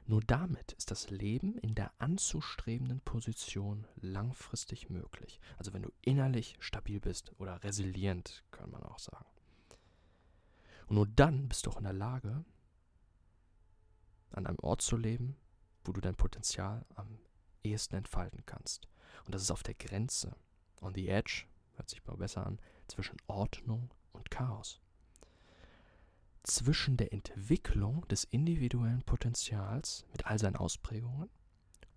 Nur 0.06 0.22
damit 0.22 0.72
ist 0.72 0.90
das 0.90 1.10
Leben 1.10 1.58
in 1.58 1.74
der 1.74 1.92
anzustrebenden 1.98 3.00
Position 3.00 3.86
langfristig 3.96 4.88
möglich. 4.88 5.38
Also 5.58 5.74
wenn 5.74 5.82
du 5.82 5.92
innerlich 6.00 6.56
stabil 6.60 6.98
bist 6.98 7.32
oder 7.38 7.62
resilient, 7.62 8.42
kann 8.50 8.70
man 8.70 8.82
auch 8.84 8.98
sagen. 8.98 9.26
Und 10.86 10.96
nur 10.96 11.06
dann 11.06 11.48
bist 11.48 11.66
du 11.66 11.70
auch 11.70 11.76
in 11.76 11.84
der 11.84 11.92
Lage, 11.92 12.42
an 14.30 14.46
einem 14.46 14.58
Ort 14.60 14.80
zu 14.80 14.96
leben, 14.96 15.36
wo 15.84 15.92
du 15.92 16.00
dein 16.00 16.16
Potenzial 16.16 16.86
am 16.94 17.18
ehesten 17.62 17.96
entfalten 17.96 18.44
kannst. 18.46 18.88
Und 19.26 19.34
das 19.34 19.42
ist 19.42 19.50
auf 19.50 19.62
der 19.62 19.74
Grenze, 19.74 20.34
on 20.80 20.94
the 20.94 21.08
edge, 21.08 21.44
hört 21.76 21.90
sich 21.90 22.04
mal 22.06 22.16
besser 22.16 22.46
an, 22.46 22.58
zwischen 22.86 23.18
Ordnung 23.26 23.92
und 24.12 24.30
Chaos. 24.30 24.80
Zwischen 26.42 26.96
der 26.96 27.12
Entwicklung 27.12 28.06
des 28.08 28.24
individuellen 28.24 29.02
Potenzials 29.02 30.06
mit 30.12 30.26
all 30.26 30.38
seinen 30.38 30.56
Ausprägungen 30.56 31.28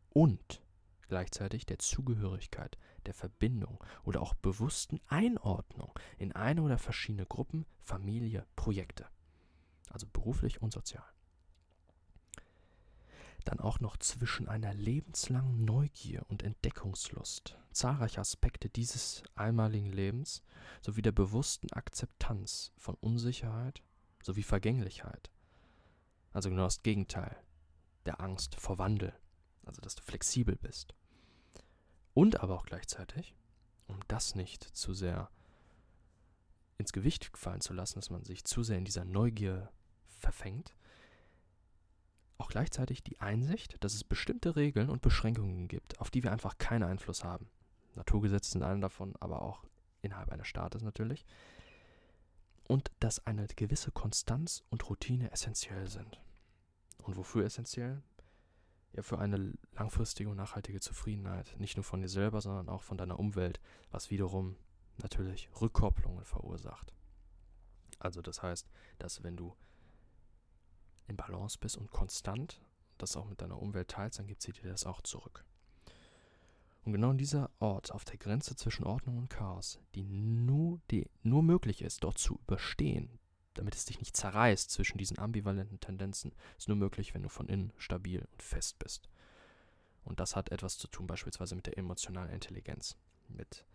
und 0.10 0.62
gleichzeitig 1.08 1.66
der 1.66 1.80
Zugehörigkeit, 1.80 2.78
der 3.06 3.14
Verbindung 3.14 3.84
oder 4.04 4.22
auch 4.22 4.34
bewussten 4.34 5.00
Einordnung 5.08 5.98
in 6.18 6.32
eine 6.34 6.62
oder 6.62 6.78
verschiedene 6.78 7.26
Gruppen, 7.26 7.66
Familie, 7.80 8.46
Projekte. 8.56 9.08
Also 9.90 10.08
beruflich 10.12 10.62
und 10.62 10.72
sozial 10.72 11.04
dann 13.46 13.60
auch 13.60 13.80
noch 13.80 13.98
zwischen 13.98 14.48
einer 14.48 14.74
lebenslangen 14.74 15.66
Neugier 15.66 16.26
und 16.30 16.44
Entdeckungslust, 16.44 17.58
zahlreiche 17.72 18.22
Aspekte 18.22 18.70
dieses 18.70 19.24
einmaligen 19.36 19.92
Lebens 19.92 20.44
sowie 20.82 21.02
der 21.02 21.12
bewussten 21.12 21.72
Akzeptanz 21.74 22.72
von 22.78 22.96
Unsicherheit 22.96 23.82
sowie 24.24 24.44
Vergänglichkeit. 24.44 25.30
Also 26.32 26.50
genau 26.50 26.64
das 26.64 26.84
Gegenteil 26.84 27.36
der 28.06 28.22
Angst 28.22 28.56
vor 28.56 28.78
Wandel, 28.78 29.14
also 29.66 29.82
dass 29.82 29.96
du 29.96 30.04
flexibel 30.04 30.56
bist. 30.56 30.96
Und 32.14 32.42
aber 32.42 32.56
auch 32.56 32.66
gleichzeitig, 32.66 33.36
um 33.88 34.00
das 34.08 34.36
nicht 34.36 34.64
zu 34.64 34.94
sehr 34.94 35.30
ins 36.78 36.94
Gewicht 36.94 37.32
fallen 37.38 37.62
zu 37.62 37.74
lassen, 37.74 38.00
dass 38.00 38.10
man 38.10 38.24
sich 38.24 38.44
zu 38.44 38.64
sehr 38.64 38.78
in 38.78 38.86
dieser 38.86 39.06
Neugier 39.06 39.72
verfängt, 40.08 40.76
auch 42.38 42.50
gleichzeitig 42.50 43.04
die 43.04 43.20
Einsicht, 43.20 43.84
dass 43.84 43.94
es 43.94 44.04
bestimmte 44.04 44.56
Regeln 44.56 44.90
und 44.90 45.02
Beschränkungen 45.02 45.68
gibt, 45.68 46.00
auf 46.00 46.10
die 46.10 46.24
wir 46.24 46.32
einfach 46.32 46.58
keinen 46.58 46.84
Einfluss 46.84 47.24
haben. 47.24 47.50
Naturgesetze 47.96 48.52
sind 48.52 48.64
eine 48.64 48.80
davon, 48.80 49.14
aber 49.20 49.44
auch 49.44 49.64
innerhalb 50.02 50.32
eines 50.32 50.48
Staates 50.48 50.82
natürlich. 50.82 51.26
Und 52.72 52.90
dass 53.02 53.28
eine 53.28 53.48
gewisse 53.48 53.92
Konstanz 53.92 54.64
und 54.70 54.90
Routine 54.90 55.30
essentiell 55.34 55.90
sind. 55.90 56.22
Und 57.00 57.18
wofür 57.18 57.44
essentiell? 57.44 58.02
Ja, 58.94 59.02
für 59.02 59.20
eine 59.20 59.56
langfristige 59.74 60.30
und 60.30 60.38
nachhaltige 60.38 60.80
Zufriedenheit. 60.80 61.54
Nicht 61.60 61.76
nur 61.76 61.84
von 61.84 62.02
dir 62.02 62.08
selber, 62.08 62.40
sondern 62.40 62.70
auch 62.70 62.82
von 62.82 62.98
deiner 62.98 63.20
Umwelt, 63.20 63.60
was 63.90 64.10
wiederum 64.10 64.56
natürlich 65.00 65.50
Rückkopplungen 65.60 66.24
verursacht. 66.24 66.94
Also 68.00 68.22
das 68.22 68.42
heißt, 68.42 68.70
dass 69.00 69.22
wenn 69.22 69.36
du 69.36 69.54
in 71.10 71.18
Balance 71.18 71.58
bist 71.60 71.76
und 71.76 71.92
konstant 71.92 72.62
das 72.98 73.18
auch 73.18 73.26
mit 73.26 73.42
deiner 73.42 73.62
Umwelt 73.62 73.90
teilst, 73.90 74.20
dann 74.20 74.28
gibt 74.28 74.42
sie 74.42 74.54
dir 74.54 74.70
das 74.70 74.86
auch 74.86 75.02
zurück. 75.02 75.44
Und 76.84 76.94
genau 76.94 77.14
dieser 77.14 77.52
Ort 77.60 77.92
auf 77.92 78.06
der 78.06 78.18
Grenze 78.18 78.56
zwischen 78.56 78.86
Ordnung 78.86 79.18
und 79.18 79.30
Chaos, 79.30 79.80
die 79.94 80.04
nur, 80.04 80.80
die 80.90 81.06
nur 81.32 81.42
möglich 81.44 81.82
ist, 81.82 82.04
dort 82.04 82.18
zu 82.18 82.40
überstehen, 82.46 83.18
damit 83.54 83.74
es 83.74 83.86
dich 83.86 84.00
nicht 84.00 84.18
zerreißt 84.18 84.70
zwischen 84.70 84.98
diesen 84.98 85.18
ambivalenten 85.18 85.80
Tendenzen, 85.80 86.34
ist 86.58 86.68
nur 86.68 86.78
möglich, 86.78 87.14
wenn 87.14 87.24
du 87.24 87.30
von 87.30 87.48
innen 87.48 87.72
stabil 87.78 88.28
und 88.32 88.44
fest 88.44 88.78
bist. 88.80 89.10
Und 90.04 90.20
das 90.20 90.36
hat 90.36 90.52
etwas 90.52 90.78
zu 90.78 90.88
tun 90.90 91.08
beispielsweise 91.08 91.56
mit 91.56 91.68
der 91.68 91.78
emotionalen 91.78 92.32
Intelligenz, 92.32 92.98
mit 93.30 93.66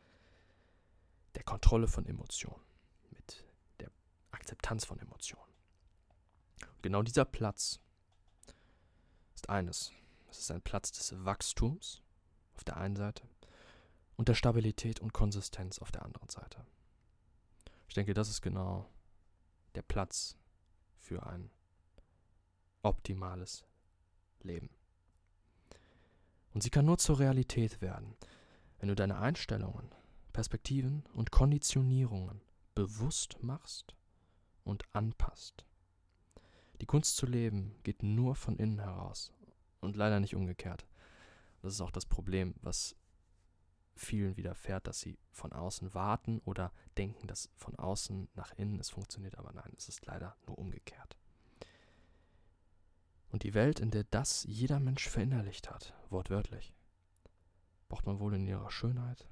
der 1.34 1.44
Kontrolle 1.44 1.88
von 1.88 2.04
Emotionen, 2.04 2.62
mit 3.10 3.44
der 3.80 3.90
Akzeptanz 4.32 4.84
von 4.84 4.98
Emotionen. 4.98 5.52
Genau 6.82 7.02
dieser 7.02 7.24
Platz 7.24 7.80
ist 9.34 9.48
eines. 9.48 9.92
Es 10.30 10.38
ist 10.40 10.50
ein 10.50 10.62
Platz 10.62 10.92
des 10.92 11.24
Wachstums 11.24 12.02
auf 12.54 12.64
der 12.64 12.76
einen 12.76 12.96
Seite 12.96 13.22
und 14.16 14.28
der 14.28 14.34
Stabilität 14.34 15.00
und 15.00 15.14
Konsistenz 15.14 15.78
auf 15.78 15.90
der 15.90 16.04
anderen 16.04 16.28
Seite. 16.28 16.66
Ich 17.88 17.94
denke, 17.94 18.14
das 18.14 18.28
ist 18.28 18.42
genau 18.42 18.88
der 19.74 19.82
Platz 19.82 20.36
für 20.98 21.26
ein 21.26 21.50
optimales 22.82 23.64
Leben. 24.40 24.70
Und 26.54 26.62
sie 26.62 26.70
kann 26.70 26.86
nur 26.86 26.98
zur 26.98 27.18
Realität 27.18 27.80
werden, 27.80 28.16
wenn 28.78 28.88
du 28.88 28.94
deine 28.94 29.18
Einstellungen, 29.18 29.90
Perspektiven 30.32 31.04
und 31.12 31.30
Konditionierungen 31.30 32.40
bewusst 32.74 33.42
machst 33.42 33.94
und 34.64 34.84
anpasst. 34.92 35.64
Die 36.80 36.86
Kunst 36.86 37.16
zu 37.16 37.26
leben 37.26 37.74
geht 37.82 38.02
nur 38.02 38.34
von 38.34 38.56
innen 38.56 38.78
heraus 38.78 39.32
und 39.80 39.96
leider 39.96 40.20
nicht 40.20 40.34
umgekehrt. 40.34 40.86
Das 41.62 41.72
ist 41.72 41.80
auch 41.80 41.90
das 41.90 42.06
Problem, 42.06 42.54
was 42.62 42.96
vielen 43.96 44.36
widerfährt, 44.36 44.86
dass 44.86 45.00
sie 45.00 45.18
von 45.32 45.52
außen 45.52 45.94
warten 45.94 46.40
oder 46.44 46.72
denken, 46.96 47.26
dass 47.26 47.50
von 47.56 47.74
außen 47.76 48.28
nach 48.34 48.52
innen 48.56 48.78
es 48.78 48.90
funktioniert, 48.90 49.38
aber 49.38 49.52
nein, 49.52 49.72
es 49.76 49.88
ist 49.88 50.06
leider 50.06 50.36
nur 50.46 50.58
umgekehrt. 50.58 51.16
Und 53.30 53.42
die 53.42 53.54
Welt, 53.54 53.80
in 53.80 53.90
der 53.90 54.04
das 54.04 54.44
jeder 54.44 54.78
Mensch 54.80 55.08
verinnerlicht 55.08 55.70
hat, 55.70 55.94
wortwörtlich, 56.10 56.72
braucht 57.88 58.06
man 58.06 58.20
wohl 58.20 58.34
in 58.34 58.46
ihrer 58.46 58.70
Schönheit 58.70 59.26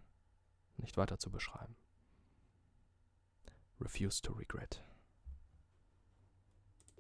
nicht 0.77 0.97
weiter 0.97 1.19
zu 1.19 1.31
beschreiben. 1.31 1.77
Refuse 3.81 4.23
to 4.23 4.33
regret. 4.33 4.83